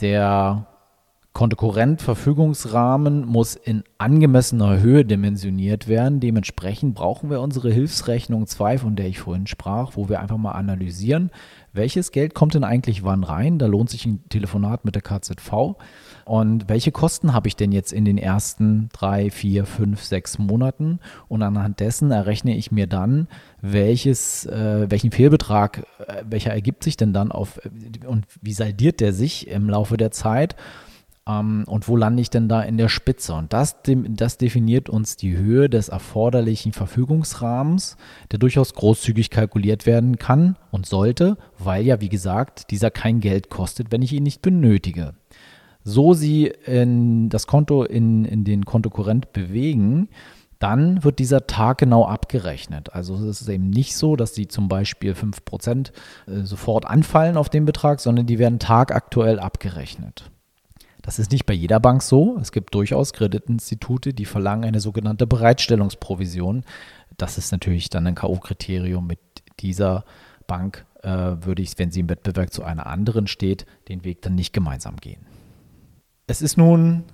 Der 0.00 0.68
Kontokorrent-Verfügungsrahmen 1.32 3.26
muss 3.26 3.56
in 3.56 3.82
angemessener 3.98 4.78
Höhe 4.80 5.04
dimensioniert 5.04 5.88
werden. 5.88 6.20
Dementsprechend 6.20 6.94
brauchen 6.94 7.28
wir 7.28 7.40
unsere 7.40 7.72
Hilfsrechnung 7.72 8.46
2, 8.46 8.78
von 8.78 8.94
der 8.94 9.08
ich 9.08 9.18
vorhin 9.18 9.48
sprach, 9.48 9.96
wo 9.96 10.08
wir 10.08 10.20
einfach 10.20 10.36
mal 10.36 10.52
analysieren, 10.52 11.32
welches 11.72 12.12
Geld 12.12 12.34
kommt 12.34 12.54
denn 12.54 12.64
eigentlich 12.64 13.02
wann 13.02 13.24
rein. 13.24 13.58
Da 13.58 13.66
lohnt 13.66 13.90
sich 13.90 14.04
ein 14.06 14.22
Telefonat 14.28 14.84
mit 14.84 14.94
der 14.94 15.02
KZV. 15.02 15.76
Und 16.24 16.68
welche 16.68 16.92
Kosten 16.92 17.32
habe 17.32 17.48
ich 17.48 17.56
denn 17.56 17.72
jetzt 17.72 17.92
in 17.92 18.04
den 18.04 18.18
ersten 18.18 18.88
drei, 18.92 19.30
vier, 19.30 19.64
fünf, 19.64 20.02
sechs 20.02 20.38
Monaten? 20.38 21.00
Und 21.28 21.42
anhand 21.42 21.80
dessen 21.80 22.10
errechne 22.10 22.56
ich 22.56 22.72
mir 22.72 22.86
dann, 22.86 23.26
welches, 23.60 24.46
äh, 24.46 24.90
welchen 24.90 25.10
Fehlbetrag, 25.10 25.86
äh, 26.06 26.22
welcher 26.28 26.52
ergibt 26.52 26.84
sich 26.84 26.96
denn 26.96 27.12
dann 27.12 27.32
auf 27.32 27.60
und 28.06 28.26
wie 28.40 28.52
saldiert 28.52 29.00
der 29.00 29.12
sich 29.12 29.48
im 29.48 29.68
Laufe 29.68 29.96
der 29.96 30.10
Zeit? 30.10 30.56
Ähm, 31.26 31.64
und 31.66 31.88
wo 31.88 31.96
lande 31.96 32.20
ich 32.20 32.30
denn 32.30 32.48
da 32.48 32.62
in 32.62 32.76
der 32.76 32.88
Spitze? 32.88 33.34
Und 33.34 33.52
das, 33.52 33.76
das 33.84 34.38
definiert 34.38 34.88
uns 34.88 35.16
die 35.16 35.36
Höhe 35.36 35.68
des 35.68 35.88
erforderlichen 35.88 36.72
Verfügungsrahmens, 36.72 37.96
der 38.30 38.38
durchaus 38.38 38.74
großzügig 38.74 39.30
kalkuliert 39.30 39.86
werden 39.86 40.18
kann 40.18 40.56
und 40.70 40.86
sollte, 40.86 41.36
weil 41.58 41.84
ja, 41.84 42.00
wie 42.00 42.08
gesagt, 42.08 42.70
dieser 42.70 42.90
kein 42.90 43.20
Geld 43.20 43.50
kostet, 43.50 43.92
wenn 43.92 44.02
ich 44.02 44.12
ihn 44.12 44.22
nicht 44.22 44.42
benötige. 44.42 45.14
So 45.84 46.14
Sie 46.14 46.46
in 46.46 47.28
das 47.28 47.46
Konto 47.46 47.82
in, 47.82 48.24
in 48.24 48.44
den 48.44 48.64
Kontokorrent 48.64 49.32
bewegen, 49.32 50.08
dann 50.60 51.02
wird 51.02 51.18
dieser 51.18 51.48
Tag 51.48 51.78
genau 51.78 52.06
abgerechnet. 52.06 52.94
Also 52.94 53.16
es 53.16 53.42
ist 53.42 53.48
eben 53.48 53.68
nicht 53.68 53.96
so, 53.96 54.14
dass 54.14 54.32
die 54.32 54.46
zum 54.46 54.68
Beispiel 54.68 55.12
5% 55.12 55.90
äh, 56.28 56.42
sofort 56.42 56.86
anfallen 56.86 57.36
auf 57.36 57.48
den 57.48 57.64
Betrag, 57.64 57.98
sondern 57.98 58.26
die 58.26 58.38
werden 58.38 58.60
tagaktuell 58.60 59.40
abgerechnet. 59.40 60.30
Das 61.02 61.18
ist 61.18 61.32
nicht 61.32 61.46
bei 61.46 61.54
jeder 61.54 61.80
Bank 61.80 62.02
so. 62.02 62.38
Es 62.40 62.52
gibt 62.52 62.74
durchaus 62.74 63.12
Kreditinstitute, 63.12 64.14
die 64.14 64.24
verlangen 64.24 64.64
eine 64.64 64.80
sogenannte 64.80 65.26
Bereitstellungsprovision. 65.26 66.64
Das 67.16 67.38
ist 67.38 67.50
natürlich 67.50 67.90
dann 67.90 68.06
ein 68.06 68.14
K.O.-Kriterium. 68.14 69.02
Mit 69.02 69.18
dieser 69.60 70.04
Bank 70.46 70.86
äh, 71.02 71.08
würde 71.08 71.62
ich, 71.62 71.78
wenn 71.78 71.90
sie 71.90 72.00
im 72.00 72.08
Wettbewerb 72.08 72.52
zu 72.52 72.62
einer 72.62 72.86
anderen 72.86 73.26
steht, 73.26 73.66
den 73.88 74.04
Weg 74.04 74.22
dann 74.22 74.36
nicht 74.36 74.52
gemeinsam 74.52 74.96
gehen. 74.96 75.26
Es 76.28 76.40
ist 76.40 76.56
nun 76.56 77.04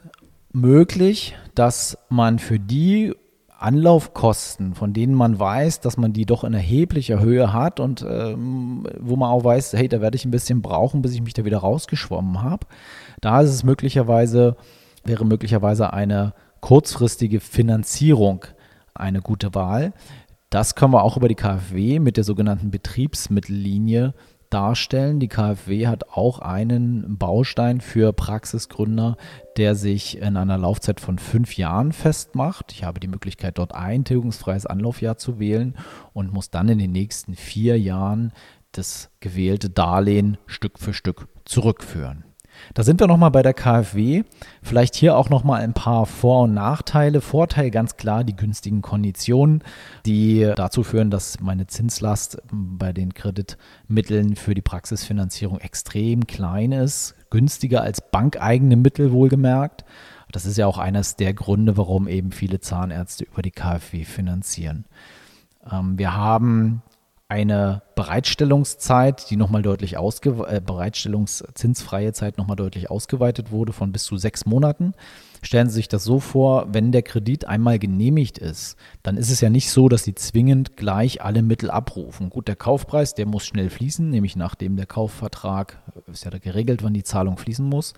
möglich, 0.52 1.36
dass 1.54 1.98
man 2.10 2.38
für 2.38 2.58
die 2.58 3.14
Anlaufkosten, 3.58 4.74
von 4.74 4.92
denen 4.92 5.14
man 5.14 5.38
weiß, 5.38 5.80
dass 5.80 5.96
man 5.96 6.12
die 6.12 6.26
doch 6.26 6.44
in 6.44 6.54
erheblicher 6.54 7.18
Höhe 7.18 7.52
hat 7.52 7.80
und 7.80 8.06
ähm, 8.08 8.86
wo 9.00 9.16
man 9.16 9.30
auch 9.30 9.42
weiß, 9.42 9.72
hey, 9.72 9.88
da 9.88 10.00
werde 10.00 10.16
ich 10.16 10.24
ein 10.24 10.30
bisschen 10.30 10.62
brauchen, 10.62 11.02
bis 11.02 11.12
ich 11.12 11.22
mich 11.22 11.34
da 11.34 11.44
wieder 11.44 11.58
rausgeschwommen 11.58 12.42
habe. 12.42 12.66
Da 13.20 13.40
ist 13.40 13.50
es 13.50 13.64
möglicherweise, 13.64 14.56
wäre 15.04 15.26
möglicherweise 15.26 15.92
eine 15.92 16.34
kurzfristige 16.60 17.40
Finanzierung 17.40 18.44
eine 18.94 19.22
gute 19.22 19.54
Wahl. 19.54 19.92
Das 20.50 20.74
können 20.74 20.92
wir 20.92 21.02
auch 21.02 21.16
über 21.16 21.28
die 21.28 21.34
KfW 21.34 21.98
mit 21.98 22.16
der 22.16 22.24
sogenannten 22.24 22.70
Betriebsmittellinie 22.70 24.14
darstellen. 24.50 25.20
Die 25.20 25.28
KfW 25.28 25.86
hat 25.86 26.10
auch 26.10 26.38
einen 26.38 27.18
Baustein 27.18 27.80
für 27.80 28.12
Praxisgründer, 28.12 29.16
der 29.56 29.74
sich 29.74 30.18
in 30.18 30.36
einer 30.36 30.58
Laufzeit 30.58 31.00
von 31.00 31.18
fünf 31.18 31.56
Jahren 31.56 31.92
festmacht. 31.92 32.72
Ich 32.72 32.84
habe 32.84 33.00
die 33.00 33.08
Möglichkeit, 33.08 33.58
dort 33.58 33.74
ein 33.74 34.04
tilgungsfreies 34.04 34.66
Anlaufjahr 34.66 35.16
zu 35.16 35.38
wählen 35.38 35.76
und 36.12 36.32
muss 36.32 36.50
dann 36.50 36.68
in 36.68 36.78
den 36.78 36.92
nächsten 36.92 37.34
vier 37.34 37.78
Jahren 37.78 38.32
das 38.72 39.10
gewählte 39.20 39.70
Darlehen 39.70 40.36
Stück 40.46 40.78
für 40.78 40.92
Stück 40.92 41.28
zurückführen. 41.44 42.27
Da 42.74 42.82
sind 42.82 43.00
wir 43.00 43.06
nochmal 43.06 43.30
bei 43.30 43.42
der 43.42 43.54
KfW. 43.54 44.24
Vielleicht 44.62 44.94
hier 44.94 45.16
auch 45.16 45.30
nochmal 45.30 45.62
ein 45.62 45.72
paar 45.72 46.06
Vor- 46.06 46.42
und 46.42 46.54
Nachteile. 46.54 47.20
Vorteil 47.20 47.70
ganz 47.70 47.96
klar 47.96 48.24
die 48.24 48.36
günstigen 48.36 48.82
Konditionen, 48.82 49.62
die 50.06 50.50
dazu 50.56 50.82
führen, 50.82 51.10
dass 51.10 51.40
meine 51.40 51.66
Zinslast 51.66 52.42
bei 52.50 52.92
den 52.92 53.14
Kreditmitteln 53.14 54.36
für 54.36 54.54
die 54.54 54.62
Praxisfinanzierung 54.62 55.58
extrem 55.58 56.26
klein 56.26 56.72
ist. 56.72 57.14
Günstiger 57.30 57.82
als 57.82 58.00
bankeigene 58.00 58.76
Mittel 58.76 59.12
wohlgemerkt. 59.12 59.84
Das 60.32 60.44
ist 60.44 60.58
ja 60.58 60.66
auch 60.66 60.78
eines 60.78 61.16
der 61.16 61.32
Gründe, 61.32 61.76
warum 61.76 62.06
eben 62.06 62.32
viele 62.32 62.60
Zahnärzte 62.60 63.24
über 63.24 63.42
die 63.42 63.50
KfW 63.50 64.04
finanzieren. 64.04 64.84
Ähm, 65.70 65.98
wir 65.98 66.14
haben 66.14 66.82
eine 67.28 67.82
Bereitstellungszeit, 67.94 69.28
die 69.28 69.36
nochmal 69.36 69.60
deutlich 69.60 69.98
ausgeweitet, 69.98 70.56
äh, 70.56 70.60
Bereitstellungszinsfreie 70.62 72.14
Zeit 72.14 72.38
nochmal 72.38 72.56
deutlich 72.56 72.90
ausgeweitet 72.90 73.52
wurde 73.52 73.74
von 73.74 73.92
bis 73.92 74.04
zu 74.04 74.16
sechs 74.16 74.46
Monaten. 74.46 74.94
Stellen 75.42 75.68
Sie 75.68 75.74
sich 75.74 75.88
das 75.88 76.04
so 76.04 76.20
vor, 76.20 76.68
wenn 76.72 76.90
der 76.90 77.02
Kredit 77.02 77.46
einmal 77.46 77.78
genehmigt 77.78 78.38
ist, 78.38 78.76
dann 79.02 79.18
ist 79.18 79.30
es 79.30 79.42
ja 79.42 79.50
nicht 79.50 79.70
so, 79.70 79.90
dass 79.90 80.04
Sie 80.04 80.14
zwingend 80.14 80.78
gleich 80.78 81.22
alle 81.22 81.42
Mittel 81.42 81.70
abrufen. 81.70 82.30
Gut, 82.30 82.48
der 82.48 82.56
Kaufpreis, 82.56 83.14
der 83.14 83.26
muss 83.26 83.44
schnell 83.44 83.68
fließen, 83.68 84.08
nämlich 84.08 84.34
nachdem 84.34 84.76
der 84.76 84.86
Kaufvertrag, 84.86 85.82
äh, 86.08 86.10
ist 86.10 86.24
ja 86.24 86.30
da 86.30 86.38
geregelt, 86.38 86.82
wann 86.82 86.94
die 86.94 87.04
Zahlung 87.04 87.36
fließen 87.36 87.64
muss. 87.64 87.92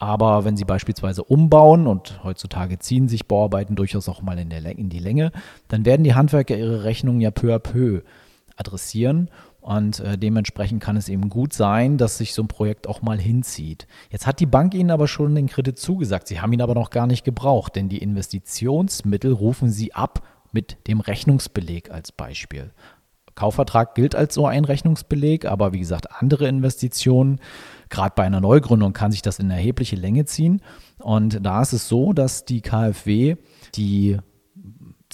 Aber 0.00 0.44
wenn 0.44 0.56
Sie 0.56 0.64
beispielsweise 0.64 1.22
umbauen 1.22 1.86
und 1.86 2.24
heutzutage 2.24 2.80
ziehen 2.80 3.08
sich 3.08 3.28
Bauarbeiten 3.28 3.76
durchaus 3.76 4.08
auch 4.08 4.20
mal 4.20 4.36
in, 4.36 4.50
der, 4.50 4.64
in 4.64 4.88
die 4.88 4.98
Länge, 4.98 5.30
dann 5.68 5.84
werden 5.84 6.02
die 6.02 6.14
Handwerker 6.14 6.56
ihre 6.56 6.82
Rechnungen 6.82 7.20
ja 7.20 7.30
peu 7.30 7.54
à 7.54 7.60
peu 7.60 8.02
adressieren. 8.56 9.30
Und 9.60 10.00
äh, 10.00 10.18
dementsprechend 10.18 10.82
kann 10.82 10.96
es 10.96 11.08
eben 11.08 11.30
gut 11.30 11.54
sein, 11.54 11.96
dass 11.96 12.18
sich 12.18 12.34
so 12.34 12.42
ein 12.42 12.48
Projekt 12.48 12.86
auch 12.86 13.00
mal 13.00 13.18
hinzieht. 13.18 13.86
Jetzt 14.10 14.26
hat 14.26 14.40
die 14.40 14.46
Bank 14.46 14.74
Ihnen 14.74 14.90
aber 14.90 15.08
schon 15.08 15.34
den 15.34 15.48
Kredit 15.48 15.78
zugesagt. 15.78 16.28
Sie 16.28 16.40
haben 16.40 16.52
ihn 16.52 16.60
aber 16.60 16.74
noch 16.74 16.90
gar 16.90 17.06
nicht 17.06 17.24
gebraucht, 17.24 17.76
denn 17.76 17.88
die 17.88 17.98
Investitionsmittel 17.98 19.32
rufen 19.32 19.70
Sie 19.70 19.94
ab 19.94 20.22
mit 20.52 20.86
dem 20.86 21.00
Rechnungsbeleg 21.00 21.90
als 21.90 22.12
Beispiel. 22.12 22.72
Kaufvertrag 23.34 23.94
gilt 23.94 24.14
als 24.14 24.34
so 24.34 24.46
ein 24.46 24.64
Rechnungsbeleg, 24.64 25.44
aber 25.44 25.72
wie 25.72 25.80
gesagt, 25.80 26.08
andere 26.20 26.46
Investitionen, 26.46 27.40
gerade 27.88 28.12
bei 28.14 28.22
einer 28.24 28.40
Neugründung, 28.40 28.92
kann 28.92 29.12
sich 29.12 29.22
das 29.22 29.38
in 29.38 29.50
erhebliche 29.50 29.96
Länge 29.96 30.24
ziehen. 30.24 30.62
Und 30.98 31.44
da 31.44 31.62
ist 31.62 31.72
es 31.72 31.88
so, 31.88 32.12
dass 32.12 32.44
die 32.44 32.60
KfW 32.60 33.36
die 33.74 34.18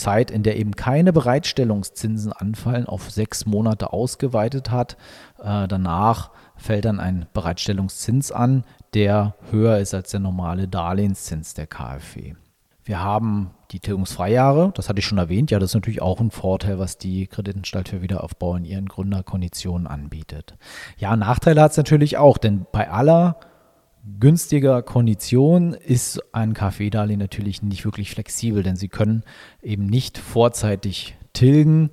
Zeit, 0.00 0.30
in 0.30 0.42
der 0.42 0.56
eben 0.56 0.74
keine 0.74 1.12
Bereitstellungszinsen 1.12 2.32
anfallen, 2.32 2.86
auf 2.86 3.10
sechs 3.10 3.46
Monate 3.46 3.92
ausgeweitet 3.92 4.70
hat. 4.70 4.96
Äh, 5.38 5.68
danach 5.68 6.30
fällt 6.56 6.86
dann 6.86 7.00
ein 7.00 7.26
Bereitstellungszins 7.32 8.32
an, 8.32 8.64
der 8.94 9.34
höher 9.50 9.78
ist 9.78 9.94
als 9.94 10.10
der 10.10 10.20
normale 10.20 10.68
Darlehenszins 10.68 11.54
der 11.54 11.66
KfW. 11.66 12.34
Wir 12.84 13.02
haben 13.02 13.50
die 13.70 13.78
Tilgungsfreijahre, 13.78 14.72
das 14.74 14.88
hatte 14.88 14.98
ich 14.98 15.06
schon 15.06 15.18
erwähnt. 15.18 15.50
Ja, 15.50 15.58
das 15.58 15.70
ist 15.70 15.74
natürlich 15.74 16.02
auch 16.02 16.18
ein 16.18 16.30
Vorteil, 16.30 16.78
was 16.78 16.98
die 16.98 17.26
Kreditanstalt 17.26 17.88
für 17.88 18.02
Wiederaufbau 18.02 18.56
in 18.56 18.64
ihren 18.64 18.86
Gründerkonditionen 18.86 19.86
anbietet. 19.86 20.56
Ja, 20.96 21.14
Nachteile 21.14 21.62
hat 21.62 21.72
es 21.72 21.76
natürlich 21.76 22.16
auch, 22.16 22.38
denn 22.38 22.66
bei 22.72 22.90
aller 22.90 23.36
günstiger 24.18 24.82
Kondition 24.82 25.74
ist 25.74 26.20
ein 26.34 26.54
KfW-Darlehen 26.54 27.18
natürlich 27.18 27.62
nicht 27.62 27.84
wirklich 27.84 28.10
flexibel, 28.10 28.62
denn 28.62 28.76
sie 28.76 28.88
können 28.88 29.24
eben 29.62 29.86
nicht 29.86 30.18
vorzeitig 30.18 31.16
tilgen. 31.32 31.90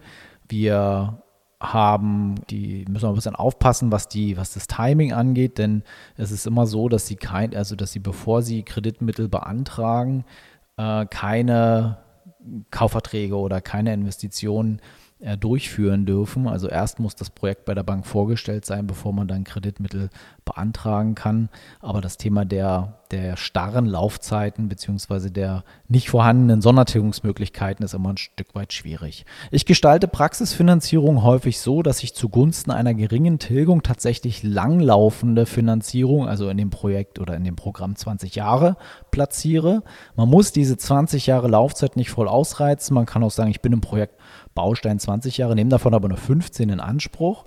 Wir 0.48 1.22
haben, 1.60 2.36
die 2.50 2.86
müssen 2.88 3.06
wir 3.06 3.10
ein 3.10 3.16
bisschen 3.16 3.36
aufpassen, 3.36 3.92
was 3.92 4.08
die, 4.08 4.38
was 4.38 4.54
das 4.54 4.68
Timing 4.68 5.12
angeht, 5.12 5.58
denn 5.58 5.84
es 6.16 6.32
ist 6.32 6.46
immer 6.46 6.68
so, 6.68 6.88
dass 6.88 7.08
sie 7.08 7.16
kein, 7.16 7.56
also 7.56 7.76
dass 7.76 7.92
sie, 7.92 8.00
bevor 8.00 8.42
sie 8.42 8.64
Kreditmittel 8.64 9.28
beantragen, 9.28 10.24
äh, 10.78 11.06
keine 11.08 11.98
Kaufverträge 12.72 13.36
oder 13.36 13.60
keine 13.62 13.94
Investitionen 13.94 14.82
äh, 15.20 15.36
durchführen 15.36 16.06
dürfen. 16.06 16.48
Also 16.48 16.70
erst 16.70 17.00
muss 17.00 17.16
das 17.16 17.32
Projekt 17.32 17.66
bei 17.66 17.74
der 17.74 17.84
Bank 17.84 18.06
vorgestellt 18.06 18.66
sein, 18.66 18.86
bevor 18.86 19.14
man 19.14 19.28
dann 19.28 19.44
Kreditmittel 19.44 20.10
beantragen 20.48 21.14
kann. 21.14 21.50
Aber 21.82 22.02
das 22.02 22.18
Thema 22.18 22.46
der, 22.46 22.94
der 23.12 23.36
starren 23.38 23.86
Laufzeiten 23.86 24.70
bzw. 24.70 25.30
der 25.30 25.64
nicht 25.88 26.10
vorhandenen 26.10 26.62
Sondertilgungsmöglichkeiten 26.62 27.84
ist 27.84 27.94
immer 27.94 28.14
ein 28.14 28.18
Stück 28.18 28.56
weit 28.56 28.74
schwierig. 28.74 29.26
Ich 29.52 29.66
gestalte 29.66 30.08
Praxisfinanzierung 30.08 31.24
häufig 31.24 31.60
so, 31.60 31.84
dass 31.84 32.02
ich 32.02 32.16
zugunsten 32.16 32.72
einer 32.72 32.94
geringen 32.94 33.40
Tilgung 33.40 33.84
tatsächlich 33.84 34.42
langlaufende 34.42 35.46
Finanzierung, 35.46 36.28
also 36.28 36.50
in 36.50 36.58
dem 36.58 36.70
Projekt 36.70 37.20
oder 37.20 37.36
in 37.36 37.44
dem 37.44 37.56
Programm 37.56 37.96
20 37.96 38.36
Jahre, 38.36 38.78
platziere. 39.12 39.84
Man 40.16 40.30
muss 40.30 40.52
diese 40.52 40.78
20 40.78 41.28
Jahre 41.28 41.50
Laufzeit 41.50 41.98
nicht 41.98 42.10
voll 42.10 42.28
ausreizen. 42.28 42.96
Man 42.96 43.06
kann 43.06 43.24
auch 43.24 43.32
sagen, 43.32 43.52
ich 43.52 43.62
bin 43.62 43.74
im 43.74 43.82
Projekt 43.82 44.16
Baustein 44.56 44.98
20 44.98 45.38
Jahre, 45.38 45.56
nehmen 45.56 45.70
davon 45.70 45.94
aber 45.94 46.08
nur 46.08 46.18
15 46.18 46.70
in 46.70 46.80
Anspruch. 46.80 47.46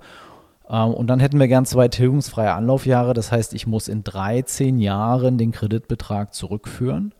Ähm, 0.71 0.93
und 0.93 1.07
dann 1.07 1.19
hätten 1.19 1.39
wir 1.39 1.47
gern 1.47 1.65
zwei 1.65 1.89
tilgungsfreie 1.89 2.53
Anlaufjahre. 2.53 3.13
Das 3.13 3.31
heißt, 3.31 3.53
ich 3.53 3.67
muss 3.67 3.87
in 3.87 4.03
13 4.03 4.79
Jahren 4.79 5.37
den 5.37 5.51
Kreditbetrag 5.51 6.33
zurückführen. 6.33 7.13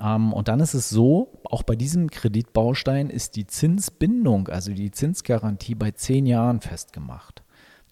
Ähm, 0.00 0.32
und 0.32 0.48
dann 0.48 0.60
ist 0.60 0.74
es 0.74 0.88
so, 0.88 1.40
auch 1.44 1.64
bei 1.64 1.74
diesem 1.74 2.10
Kreditbaustein 2.10 3.10
ist 3.10 3.36
die 3.36 3.46
Zinsbindung, 3.46 4.48
also 4.48 4.72
die 4.72 4.90
Zinsgarantie 4.90 5.74
bei 5.74 5.90
10 5.90 6.26
Jahren 6.26 6.60
festgemacht. 6.60 7.42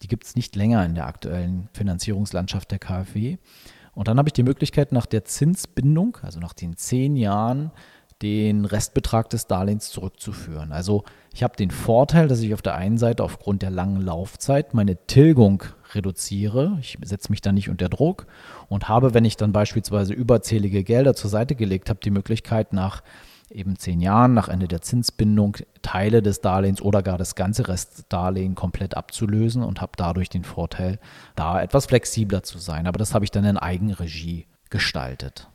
Die 0.01 0.07
gibt 0.07 0.25
es 0.25 0.35
nicht 0.35 0.55
länger 0.55 0.85
in 0.85 0.95
der 0.95 1.07
aktuellen 1.07 1.69
Finanzierungslandschaft 1.73 2.71
der 2.71 2.79
KfW. 2.79 3.37
Und 3.93 4.07
dann 4.09 4.17
habe 4.17 4.27
ich 4.27 4.33
die 4.33 4.43
Möglichkeit, 4.43 4.91
nach 4.91 5.05
der 5.05 5.23
Zinsbindung, 5.23 6.17
also 6.21 6.39
nach 6.39 6.53
den 6.53 6.75
10 6.75 7.15
Jahren, 7.15 7.71
den 8.21 8.65
Restbetrag 8.65 9.29
des 9.29 9.47
Darlehens 9.47 9.89
zurückzuführen. 9.89 10.71
Also 10.71 11.03
ich 11.33 11.43
habe 11.43 11.57
den 11.57 11.69
Vorteil, 11.69 12.27
dass 12.27 12.39
ich 12.39 12.53
auf 12.53 12.61
der 12.61 12.75
einen 12.75 12.97
Seite 12.97 13.23
aufgrund 13.23 13.61
der 13.61 13.71
langen 13.71 14.01
Laufzeit 14.01 14.73
meine 14.73 14.95
Tilgung 15.05 15.63
reduziere. 15.93 16.77
Ich 16.79 16.97
setze 17.03 17.29
mich 17.29 17.41
da 17.41 17.51
nicht 17.51 17.69
unter 17.69 17.89
Druck 17.89 18.25
und 18.69 18.87
habe, 18.87 19.13
wenn 19.13 19.25
ich 19.25 19.35
dann 19.35 19.51
beispielsweise 19.51 20.13
überzählige 20.13 20.83
Gelder 20.83 21.13
zur 21.13 21.29
Seite 21.29 21.55
gelegt 21.55 21.89
habe, 21.89 21.99
die 22.01 22.11
Möglichkeit 22.11 22.71
nach 22.71 23.03
eben 23.51 23.77
zehn 23.77 24.01
Jahren, 24.01 24.33
nach 24.33 24.49
Ende 24.49 24.67
der 24.67 24.81
Zinsbindung, 24.81 25.57
Teile 25.81 26.21
des 26.21 26.41
Darlehens 26.41 26.81
oder 26.81 27.03
gar 27.03 27.17
das 27.17 27.35
ganze 27.35 27.67
Restdarlehen 27.67 28.55
komplett 28.55 28.97
abzulösen 28.97 29.61
und 29.61 29.81
habe 29.81 29.91
dadurch 29.97 30.29
den 30.29 30.43
Vorteil, 30.43 30.99
da 31.35 31.61
etwas 31.61 31.85
flexibler 31.85 32.43
zu 32.43 32.57
sein. 32.57 32.87
Aber 32.87 32.97
das 32.97 33.13
habe 33.13 33.25
ich 33.25 33.31
dann 33.31 33.45
in 33.45 33.57
Eigenregie 33.57 34.47
gestaltet. 34.69 35.49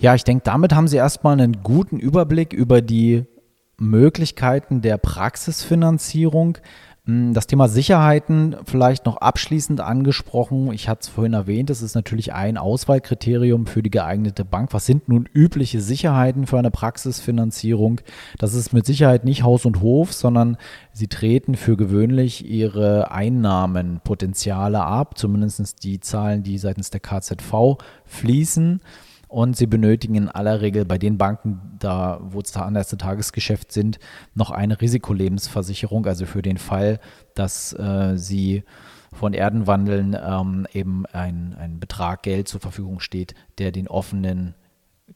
Ja, 0.00 0.14
ich 0.14 0.22
denke, 0.22 0.44
damit 0.44 0.72
haben 0.72 0.86
Sie 0.86 0.96
erstmal 0.96 1.32
einen 1.32 1.64
guten 1.64 1.98
Überblick 1.98 2.52
über 2.52 2.82
die 2.82 3.24
Möglichkeiten 3.78 4.80
der 4.80 4.96
Praxisfinanzierung. 4.96 6.58
Hm, 7.04 7.34
das 7.34 7.48
Thema 7.48 7.68
Sicherheiten 7.68 8.54
vielleicht 8.64 9.06
noch 9.06 9.16
abschließend 9.16 9.80
angesprochen. 9.80 10.72
Ich 10.72 10.88
hatte 10.88 11.00
es 11.00 11.08
vorhin 11.08 11.32
erwähnt, 11.32 11.68
das 11.68 11.82
ist 11.82 11.96
natürlich 11.96 12.32
ein 12.32 12.58
Auswahlkriterium 12.58 13.66
für 13.66 13.82
die 13.82 13.90
geeignete 13.90 14.44
Bank. 14.44 14.72
Was 14.72 14.86
sind 14.86 15.08
nun 15.08 15.28
übliche 15.32 15.80
Sicherheiten 15.80 16.46
für 16.46 16.60
eine 16.60 16.70
Praxisfinanzierung? 16.70 18.00
Das 18.38 18.54
ist 18.54 18.72
mit 18.72 18.86
Sicherheit 18.86 19.24
nicht 19.24 19.42
Haus 19.42 19.66
und 19.66 19.80
Hof, 19.80 20.12
sondern 20.12 20.58
sie 20.92 21.08
treten 21.08 21.56
für 21.56 21.76
gewöhnlich 21.76 22.48
ihre 22.48 23.10
Einnahmenpotenziale 23.10 24.80
ab, 24.80 25.18
zumindest 25.18 25.82
die 25.82 25.98
Zahlen, 25.98 26.44
die 26.44 26.58
seitens 26.58 26.90
der 26.90 27.00
KZV 27.00 27.78
fließen. 28.04 28.80
Und 29.28 29.56
sie 29.56 29.66
benötigen 29.66 30.14
in 30.14 30.28
aller 30.28 30.62
Regel 30.62 30.84
bei 30.86 30.96
den 30.96 31.18
Banken, 31.18 31.76
da 31.78 32.18
wo 32.22 32.40
es 32.40 32.52
da 32.52 32.62
an 32.62 32.74
das 32.74 32.88
Tagesgeschäft 32.88 33.72
sind, 33.72 33.98
noch 34.34 34.50
eine 34.50 34.80
Risikolebensversicherung, 34.80 36.06
also 36.06 36.24
für 36.24 36.42
den 36.42 36.56
Fall, 36.56 36.98
dass 37.34 37.74
äh, 37.74 38.16
sie 38.16 38.64
von 39.12 39.34
Erdenwandeln 39.34 40.16
ähm, 40.18 40.66
eben 40.72 41.04
ein, 41.06 41.54
ein 41.58 41.78
Betrag 41.78 42.22
Geld 42.22 42.48
zur 42.48 42.60
Verfügung 42.60 43.00
steht, 43.00 43.34
der 43.58 43.70
den 43.70 43.88
offenen 43.88 44.54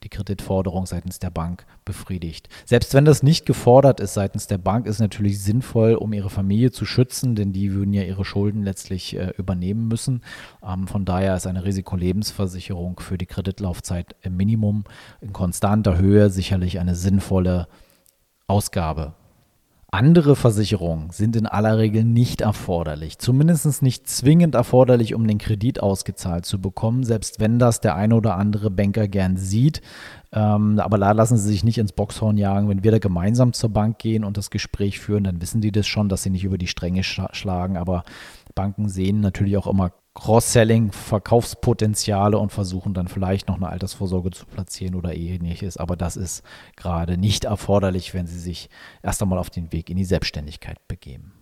die 0.03 0.09
Kreditforderung 0.09 0.85
seitens 0.85 1.19
der 1.19 1.29
Bank 1.29 1.65
befriedigt. 1.85 2.49
Selbst 2.65 2.93
wenn 2.93 3.05
das 3.05 3.23
nicht 3.23 3.45
gefordert 3.45 3.99
ist 3.99 4.13
seitens 4.13 4.47
der 4.47 4.57
Bank, 4.57 4.85
ist 4.85 4.99
natürlich 4.99 5.41
sinnvoll, 5.41 5.95
um 5.95 6.13
ihre 6.13 6.29
Familie 6.29 6.71
zu 6.71 6.85
schützen, 6.85 7.35
denn 7.35 7.53
die 7.53 7.73
würden 7.73 7.93
ja 7.93 8.03
ihre 8.03 8.25
Schulden 8.25 8.63
letztlich 8.63 9.15
äh, 9.15 9.33
übernehmen 9.37 9.87
müssen. 9.87 10.21
Ähm, 10.63 10.87
von 10.87 11.05
daher 11.05 11.35
ist 11.35 11.47
eine 11.47 11.65
Risikolebensversicherung 11.65 12.99
für 12.99 13.17
die 13.17 13.25
Kreditlaufzeit 13.25 14.15
im 14.21 14.37
Minimum 14.37 14.83
in 15.21 15.33
konstanter 15.33 15.97
Höhe 15.97 16.29
sicherlich 16.29 16.79
eine 16.79 16.95
sinnvolle 16.95 17.67
Ausgabe. 18.47 19.13
Andere 19.93 20.35
Versicherungen 20.35 21.11
sind 21.11 21.35
in 21.35 21.45
aller 21.45 21.77
Regel 21.77 22.03
nicht 22.03 22.41
erforderlich, 22.41 23.19
zumindest 23.19 23.83
nicht 23.83 24.09
zwingend 24.09 24.55
erforderlich, 24.55 25.13
um 25.13 25.27
den 25.27 25.37
Kredit 25.37 25.83
ausgezahlt 25.83 26.47
zu 26.47 26.59
bekommen, 26.59 27.03
selbst 27.03 27.39
wenn 27.39 27.59
das 27.59 27.79
der 27.79 27.93
eine 27.93 28.15
oder 28.15 28.35
andere 28.35 28.71
Banker 28.71 29.07
gern 29.07 29.37
sieht. 29.37 29.83
Ähm, 30.31 30.79
aber 30.79 30.97
da 30.97 31.11
lassen 31.11 31.37
Sie 31.37 31.47
sich 31.47 31.63
nicht 31.63 31.77
ins 31.77 31.91
Boxhorn 31.91 32.37
jagen. 32.37 32.69
Wenn 32.69 32.83
wir 32.83 32.89
da 32.89 32.97
gemeinsam 32.97 33.53
zur 33.53 33.69
Bank 33.69 33.99
gehen 33.99 34.23
und 34.23 34.35
das 34.35 34.49
Gespräch 34.49 34.99
führen, 34.99 35.25
dann 35.25 35.39
wissen 35.43 35.61
die 35.61 35.71
das 35.71 35.85
schon, 35.85 36.09
dass 36.09 36.23
sie 36.23 36.31
nicht 36.31 36.43
über 36.43 36.57
die 36.57 36.65
Stränge 36.65 37.03
sch 37.03 37.21
schlagen. 37.33 37.77
Aber 37.77 38.03
Banken 38.55 38.89
sehen 38.89 39.19
natürlich 39.19 39.57
auch 39.57 39.67
immer 39.67 39.91
Cross-Selling, 40.15 40.91
Verkaufspotenziale 40.91 42.37
und 42.37 42.51
versuchen 42.51 42.93
dann 42.93 43.07
vielleicht 43.07 43.47
noch 43.47 43.55
eine 43.55 43.69
Altersvorsorge 43.69 44.31
zu 44.31 44.45
platzieren 44.45 44.95
oder 44.95 45.15
ähnliches. 45.15 45.77
Aber 45.77 45.95
das 45.95 46.17
ist 46.17 46.43
gerade 46.75 47.17
nicht 47.17 47.45
erforderlich, 47.45 48.13
wenn 48.13 48.27
Sie 48.27 48.39
sich 48.39 48.69
erst 49.01 49.21
einmal 49.21 49.39
auf 49.39 49.49
den 49.49 49.71
Weg 49.71 49.89
in 49.89 49.97
die 49.97 50.05
Selbstständigkeit 50.05 50.87
begeben. 50.87 51.33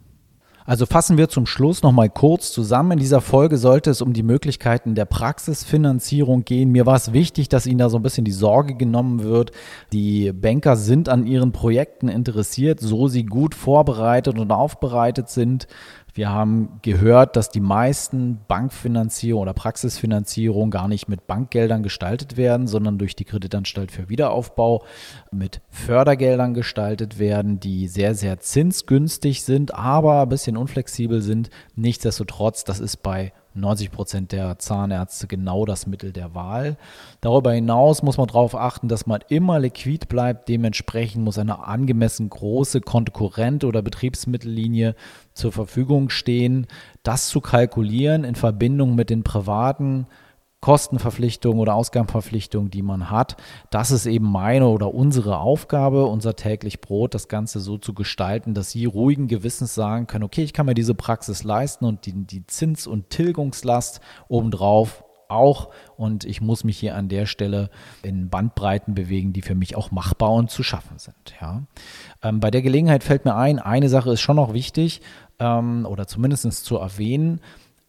Also 0.66 0.86
fassen 0.86 1.18
wir 1.18 1.28
zum 1.28 1.48
Schluss 1.48 1.82
nochmal 1.82 2.10
kurz 2.10 2.52
zusammen. 2.52 2.92
In 2.92 3.00
dieser 3.00 3.22
Folge 3.22 3.58
sollte 3.58 3.90
es 3.90 4.02
um 4.02 4.14
die 4.14 4.24
Möglichkeiten 4.24 4.94
der 4.94 5.06
Praxisfinanzierung 5.06 6.46
gehen. 6.46 6.72
Mir 6.72 6.86
war 6.86 6.96
es 6.96 7.14
wichtig, 7.14 7.50
dass 7.50 7.66
Ihnen 7.66 7.80
da 7.80 7.90
so 7.90 7.98
ein 7.98 8.04
bisschen 8.04 8.26
die 8.26 8.32
Sorge 8.32 8.76
genommen 8.76 9.24
wird. 9.24 9.52
Die 9.92 10.32
Banker 10.32 10.76
sind 10.76 11.10
an 11.10 11.26
ihren 11.26 11.52
Projekten 11.52 12.08
interessiert, 12.08 12.80
so 12.80 13.08
sie 13.08 13.26
gut 13.26 13.56
vorbereitet 13.56 14.38
und 14.38 14.52
aufbereitet 14.52 15.30
sind. 15.30 15.68
Wir 16.14 16.30
haben 16.30 16.80
gehört, 16.82 17.36
dass 17.36 17.50
die 17.50 17.62
meisten 17.62 18.40
Bankfinanzierung 18.48 19.44
oder 19.44 19.54
Praxisfinanzierung 19.54 20.70
gar 20.70 20.88
nicht 20.88 21.08
mit 21.08 21.28
Bankgeldern 21.28 21.84
gestaltet 21.84 22.38
werden, 22.38 22.68
sondern 22.68 22.98
durch 22.98 23.16
die 23.16 23.26
Kreditanstalt 23.26 23.92
für 23.92 24.10
Wiederaufbau 24.10 24.84
mit 25.32 25.62
Fördergeldern 25.70 26.54
gestaltet 26.54 27.18
werden, 27.18 27.60
die 27.60 27.88
sehr, 27.88 28.16
sehr 28.16 28.40
zinsgünstig 28.40 29.44
sind, 29.44 29.74
aber 29.74 30.24
ein 30.24 30.30
bisschen 30.30 30.58
unflexibel 30.58 31.22
sind. 31.22 31.50
Nichtsdestotrotz, 31.76 32.64
das 32.66 32.80
ist 32.80 32.98
bei 32.98 33.32
90 33.54 33.92
Prozent 33.92 34.32
der 34.32 34.60
Zahnärzte 34.60 35.28
genau 35.28 35.66
das 35.66 35.88
Mittel 35.88 36.12
der 36.12 36.34
Wahl. 36.34 36.78
Darüber 37.20 37.52
hinaus 37.52 38.02
muss 38.02 38.18
man 38.18 38.28
darauf 38.28 38.56
achten, 38.56 38.88
dass 38.88 39.06
man 39.06 39.22
immer 39.30 39.60
liquid 39.60 40.06
bleibt. 40.08 40.48
Dementsprechend 40.48 41.24
muss 41.24 41.38
eine 41.38 41.68
angemessen 41.68 42.30
große 42.30 42.82
Konkurrent- 42.82 43.64
oder 43.64 43.82
Betriebsmittellinie 43.82 44.96
zur 45.34 45.52
Verfügung 45.52 46.10
stehen. 46.10 46.68
Das 47.04 47.28
zu 47.28 47.42
kalkulieren 47.42 48.24
in 48.24 48.36
Verbindung 48.36 48.96
mit 48.96 49.10
den 49.10 49.24
privaten 49.24 50.08
Kostenverpflichtungen 50.62 51.60
oder 51.60 51.74
Ausgabenverpflichtungen, 51.74 52.70
die 52.70 52.84
man 52.84 53.10
hat. 53.10 53.36
Das 53.72 53.90
ist 53.90 54.06
eben 54.06 54.32
meine 54.32 54.68
oder 54.68 54.94
unsere 54.94 55.40
Aufgabe, 55.40 56.06
unser 56.06 56.36
täglich 56.36 56.82
Brot, 56.82 57.16
das 57.16 57.28
Ganze 57.28 57.60
so 57.60 57.80
zu 57.80 57.94
gestalten, 57.94 58.54
dass 58.54 58.70
Sie 58.70 58.86
ruhigen 58.86 59.28
Gewissens 59.28 59.74
sagen 59.74 60.06
können, 60.06 60.24
okay, 60.24 60.44
ich 60.44 60.54
kann 60.54 60.68
mir 60.68 60.76
diese 60.76 60.94
Praxis 60.94 61.44
leisten 61.44 61.86
und 61.86 62.06
die, 62.06 62.14
die 62.14 62.46
Zins- 62.46 62.86
und 62.86 63.10
Tilgungslast 63.10 64.02
obendrauf 64.28 65.04
auch 65.32 65.70
und 65.96 66.26
ich 66.26 66.42
muss 66.42 66.64
mich 66.64 66.78
hier 66.78 66.96
an 66.96 67.10
der 67.10 67.26
Stelle 67.26 67.70
in 68.04 68.30
Bandbreiten 68.30 68.94
bewegen, 68.94 69.34
die 69.34 69.42
für 69.42 69.56
mich 69.56 69.76
auch 69.76 69.90
machbar 69.90 70.34
und 70.34 70.52
zu 70.52 70.62
schaffen 70.62 71.00
sind. 71.00 71.34
Ja. 71.40 71.64
Ähm, 72.22 72.40
bei 72.40 72.52
der 72.52 72.62
Gelegenheit 72.62 73.04
fällt 73.04 73.26
mir 73.26 73.36
ein, 73.36 73.58
eine 73.58 73.90
Sache 73.90 74.12
ist 74.12 74.22
schon 74.22 74.36
noch 74.36 74.54
wichtig 74.54 75.02
ähm, 75.40 75.88
oder 75.90 76.06
zumindest 76.06 76.66
zu 76.66 76.78
erwähnen. 76.78 77.40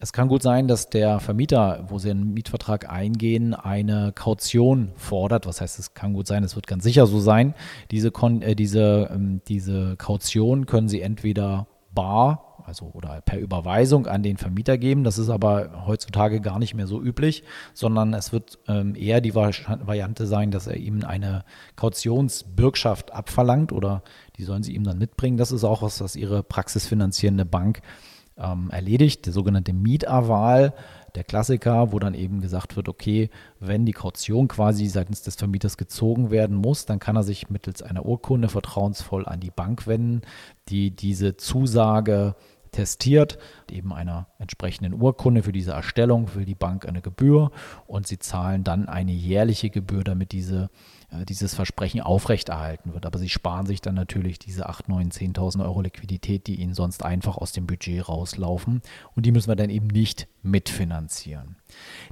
Es 0.03 0.11
kann 0.11 0.27
gut 0.27 0.43
sein, 0.43 0.67
dass 0.67 0.89
der 0.89 1.21
Vermieter, 1.21 1.85
wo 1.87 1.97
Sie 1.97 2.11
einen 2.11 2.33
Mietvertrag 2.33 2.91
eingehen, 2.91 3.53
eine 3.53 4.11
Kaution 4.11 4.91
fordert. 4.97 5.47
Was 5.47 5.61
heißt, 5.61 5.79
es 5.79 5.93
kann 5.93 6.11
gut 6.11 6.27
sein, 6.27 6.43
es 6.43 6.57
wird 6.57 6.67
ganz 6.67 6.83
sicher 6.83 7.07
so 7.07 7.21
sein. 7.21 7.55
Diese, 7.89 8.09
äh, 8.09 8.53
diese, 8.53 9.09
ähm, 9.13 9.39
diese 9.47 9.95
Kaution 9.95 10.65
können 10.65 10.89
Sie 10.89 10.99
entweder 10.99 11.67
bar, 11.95 12.63
also 12.65 12.91
oder 12.93 13.21
per 13.21 13.39
Überweisung 13.39 14.05
an 14.05 14.23
den 14.23 14.35
Vermieter 14.35 14.77
geben. 14.77 15.05
Das 15.05 15.17
ist 15.17 15.29
aber 15.29 15.85
heutzutage 15.85 16.41
gar 16.41 16.59
nicht 16.59 16.73
mehr 16.73 16.87
so 16.87 17.01
üblich, 17.01 17.45
sondern 17.73 18.13
es 18.13 18.33
wird 18.33 18.59
ähm, 18.67 18.95
eher 18.95 19.21
die 19.21 19.33
Variante 19.35 20.27
sein, 20.27 20.51
dass 20.51 20.67
er 20.67 20.75
ihm 20.75 21.05
eine 21.05 21.45
Kautionsbürgschaft 21.77 23.13
abverlangt 23.13 23.71
oder 23.71 24.03
die 24.35 24.43
sollen 24.43 24.63
Sie 24.63 24.75
ihm 24.75 24.83
dann 24.83 24.97
mitbringen. 24.97 25.37
Das 25.37 25.53
ist 25.53 25.63
auch 25.63 25.81
was, 25.81 26.01
was 26.01 26.17
Ihre 26.17 26.43
praxisfinanzierende 26.43 27.45
Bank 27.45 27.81
ähm, 28.37 28.69
erledigt, 28.71 29.25
der 29.25 29.33
sogenannte 29.33 29.73
Mieterwahl, 29.73 30.73
der 31.15 31.23
Klassiker, 31.23 31.91
wo 31.91 31.99
dann 31.99 32.15
eben 32.15 32.41
gesagt 32.41 32.75
wird, 32.75 32.89
okay, 32.89 33.29
wenn 33.59 33.85
die 33.85 33.91
Kaution 33.91 34.47
quasi 34.47 34.87
seitens 34.87 35.21
des 35.21 35.35
Vermieters 35.35 35.77
gezogen 35.77 36.31
werden 36.31 36.57
muss, 36.57 36.85
dann 36.85 36.99
kann 36.99 37.15
er 37.15 37.23
sich 37.23 37.49
mittels 37.49 37.83
einer 37.83 38.05
Urkunde 38.05 38.49
vertrauensvoll 38.49 39.25
an 39.27 39.39
die 39.39 39.51
Bank 39.51 39.85
wenden, 39.85 40.21
die 40.69 40.91
diese 40.91 41.37
Zusage 41.37 42.35
testiert, 42.73 43.37
eben 43.71 43.93
einer 43.93 44.27
entsprechenden 44.39 44.99
Urkunde 44.99 45.43
für 45.43 45.51
diese 45.53 45.71
Erstellung 45.71 46.35
will 46.35 46.43
die 46.43 46.55
Bank 46.55 46.87
eine 46.87 47.01
Gebühr 47.01 47.51
und 47.87 48.07
sie 48.07 48.19
zahlen 48.19 48.63
dann 48.63 48.89
eine 48.89 49.11
jährliche 49.11 49.69
Gebühr, 49.69 50.03
damit 50.03 50.31
diese 50.31 50.69
dieses 51.27 51.53
Versprechen 51.53 52.01
aufrechterhalten 52.01 52.93
wird. 52.93 53.05
Aber 53.05 53.19
sie 53.19 53.29
sparen 53.29 53.65
sich 53.65 53.81
dann 53.81 53.95
natürlich 53.95 54.39
diese 54.39 54.67
8, 54.67 54.89
9, 54.89 55.09
10.000 55.09 55.63
Euro 55.63 55.81
Liquidität, 55.81 56.47
die 56.47 56.55
ihnen 56.55 56.73
sonst 56.73 57.03
einfach 57.03 57.37
aus 57.37 57.51
dem 57.51 57.67
Budget 57.67 58.07
rauslaufen. 58.07 58.81
Und 59.15 59.25
die 59.25 59.31
müssen 59.31 59.49
wir 59.49 59.55
dann 59.55 59.69
eben 59.69 59.87
nicht 59.87 60.27
mitfinanzieren. 60.41 61.55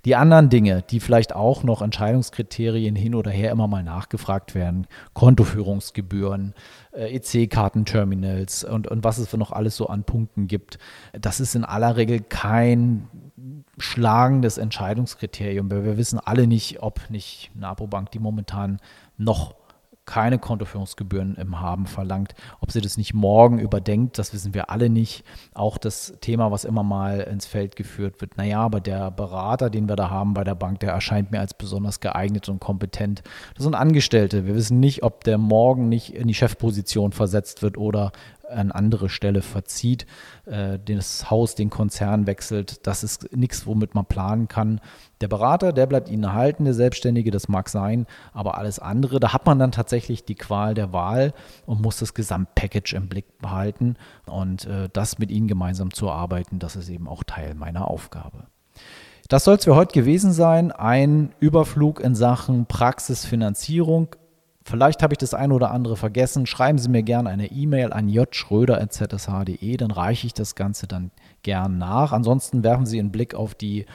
Die 0.05 0.15
anderen 0.15 0.49
Dinge, 0.49 0.81
die 0.81 0.99
vielleicht 0.99 1.35
auch 1.35 1.63
noch 1.63 1.81
Entscheidungskriterien 1.81 2.95
hin 2.95 3.13
oder 3.13 3.29
her 3.29 3.51
immer 3.51 3.67
mal 3.67 3.83
nachgefragt 3.83 4.55
werden, 4.55 4.87
Kontoführungsgebühren, 5.13 6.53
äh, 6.93 7.15
EC-Kartenterminals 7.15 8.63
und, 8.63 8.87
und 8.87 9.03
was 9.03 9.17
es 9.17 9.27
für 9.27 9.37
noch 9.37 9.51
alles 9.51 9.75
so 9.75 9.87
an 9.87 10.03
Punkten 10.03 10.47
gibt, 10.47 10.79
das 11.13 11.39
ist 11.39 11.55
in 11.55 11.65
aller 11.65 11.97
Regel 11.97 12.21
kein 12.21 13.07
schlagendes 13.81 14.57
Entscheidungskriterium, 14.57 15.71
weil 15.71 15.83
wir 15.83 15.97
wissen 15.97 16.19
alle 16.19 16.47
nicht, 16.47 16.81
ob 16.81 17.09
nicht 17.09 17.51
eine 17.55 17.67
Apobank, 17.67 18.11
die 18.11 18.19
momentan 18.19 18.79
noch 19.17 19.55
keine 20.05 20.39
Kontoführungsgebühren 20.39 21.35
im 21.35 21.59
Haben 21.61 21.85
verlangt. 21.85 22.33
Ob 22.59 22.71
sie 22.71 22.81
das 22.81 22.97
nicht 22.97 23.13
morgen 23.13 23.59
überdenkt, 23.59 24.17
das 24.17 24.33
wissen 24.33 24.53
wir 24.53 24.69
alle 24.69 24.89
nicht. 24.89 25.23
Auch 25.53 25.77
das 25.77 26.17
Thema, 26.21 26.51
was 26.51 26.65
immer 26.65 26.83
mal 26.83 27.21
ins 27.21 27.45
Feld 27.45 27.75
geführt 27.75 28.19
wird, 28.19 28.35
naja, 28.35 28.59
aber 28.59 28.81
der 28.81 29.11
Berater, 29.11 29.69
den 29.69 29.87
wir 29.87 29.95
da 29.95 30.09
haben 30.09 30.33
bei 30.33 30.43
der 30.43 30.55
Bank, 30.55 30.79
der 30.79 30.91
erscheint 30.91 31.31
mir 31.31 31.39
als 31.39 31.53
besonders 31.53 31.99
geeignet 31.99 32.49
und 32.49 32.59
kompetent. 32.59 33.23
Das 33.55 33.63
sind 33.63 33.75
Angestellte. 33.75 34.45
Wir 34.45 34.55
wissen 34.55 34.79
nicht, 34.79 35.03
ob 35.03 35.23
der 35.23 35.37
morgen 35.37 35.87
nicht 35.87 36.13
in 36.13 36.27
die 36.27 36.33
Chefposition 36.33 37.11
versetzt 37.11 37.61
wird 37.61 37.77
oder 37.77 38.11
an 38.51 38.71
andere 38.71 39.09
Stelle 39.09 39.41
verzieht, 39.41 40.05
äh, 40.45 40.77
das 40.83 41.29
Haus, 41.29 41.55
den 41.55 41.69
Konzern 41.69 42.27
wechselt. 42.27 42.85
Das 42.85 43.03
ist 43.03 43.35
nichts, 43.35 43.65
womit 43.65 43.95
man 43.95 44.05
planen 44.05 44.47
kann. 44.47 44.81
Der 45.21 45.27
Berater, 45.27 45.73
der 45.73 45.85
bleibt 45.85 46.09
Ihnen 46.09 46.23
erhalten, 46.23 46.65
der 46.65 46.73
Selbstständige, 46.73 47.31
das 47.31 47.47
mag 47.47 47.69
sein, 47.69 48.07
aber 48.33 48.57
alles 48.57 48.79
andere, 48.79 49.19
da 49.19 49.33
hat 49.33 49.45
man 49.45 49.59
dann 49.59 49.71
tatsächlich 49.71 50.25
die 50.25 50.35
Qual 50.35 50.73
der 50.73 50.93
Wahl 50.93 51.33
und 51.65 51.81
muss 51.81 51.97
das 51.97 52.13
Gesamtpackage 52.13 52.93
im 52.93 53.07
Blick 53.07 53.37
behalten 53.39 53.95
und 54.25 54.65
äh, 54.65 54.89
das 54.91 55.19
mit 55.19 55.31
Ihnen 55.31 55.47
gemeinsam 55.47 55.93
zu 55.93 56.09
arbeiten, 56.09 56.59
das 56.59 56.75
ist 56.75 56.89
eben 56.89 57.07
auch 57.07 57.23
Teil 57.23 57.53
meiner 57.53 57.87
Aufgabe. 57.87 58.47
Das 59.31 59.45
soll 59.45 59.55
es 59.55 59.63
für 59.63 59.75
heute 59.75 59.93
gewesen 59.93 60.33
sein. 60.33 60.73
Ein 60.73 61.33
Überflug 61.39 62.01
in 62.01 62.15
Sachen 62.15 62.65
Praxisfinanzierung. 62.65 64.09
Vielleicht 64.63 65.01
habe 65.01 65.13
ich 65.13 65.17
das 65.17 65.33
eine 65.33 65.53
oder 65.53 65.71
andere 65.71 65.97
vergessen. 65.97 66.45
Schreiben 66.45 66.77
Sie 66.77 66.89
mir 66.89 67.03
gerne 67.03 67.29
eine 67.29 67.51
E-Mail 67.51 67.93
an 67.93 68.07
jschröder.zsh.de, 68.07 69.77
dann 69.77 69.91
reiche 69.91 70.27
ich 70.27 70.33
das 70.33 70.55
Ganze 70.55 70.87
dann 70.87 71.11
gern 71.43 71.77
nach. 71.77 72.11
Ansonsten 72.11 72.63
werfen 72.63 72.85
Sie 72.85 72.99
einen 72.99 73.11
Blick 73.11 73.33
auf 73.33 73.55
die, 73.55 73.87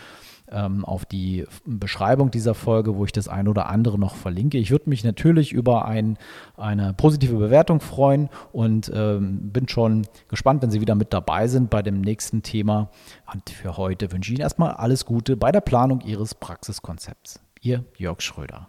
ähm, 0.50 0.84
auf 0.84 1.04
die 1.04 1.44
Beschreibung 1.64 2.32
dieser 2.32 2.54
Folge, 2.54 2.96
wo 2.96 3.04
ich 3.04 3.12
das 3.12 3.28
eine 3.28 3.48
oder 3.48 3.68
andere 3.68 3.96
noch 3.96 4.16
verlinke. 4.16 4.58
Ich 4.58 4.72
würde 4.72 4.90
mich 4.90 5.04
natürlich 5.04 5.52
über 5.52 5.84
ein, 5.84 6.18
eine 6.56 6.94
positive 6.94 7.36
Bewertung 7.36 7.80
freuen 7.80 8.28
und 8.52 8.90
ähm, 8.92 9.52
bin 9.52 9.68
schon 9.68 10.06
gespannt, 10.28 10.62
wenn 10.62 10.72
Sie 10.72 10.80
wieder 10.80 10.96
mit 10.96 11.12
dabei 11.12 11.46
sind 11.46 11.70
bei 11.70 11.82
dem 11.82 12.00
nächsten 12.00 12.42
Thema. 12.42 12.90
Und 13.32 13.50
für 13.50 13.76
heute 13.76 14.10
wünsche 14.10 14.32
ich 14.32 14.38
Ihnen 14.38 14.42
erstmal 14.42 14.72
alles 14.72 15.04
Gute 15.04 15.36
bei 15.36 15.52
der 15.52 15.60
Planung 15.60 16.00
Ihres 16.00 16.34
Praxiskonzepts. 16.34 17.40
Ihr 17.60 17.84
Jörg 17.96 18.20
Schröder. 18.20 18.68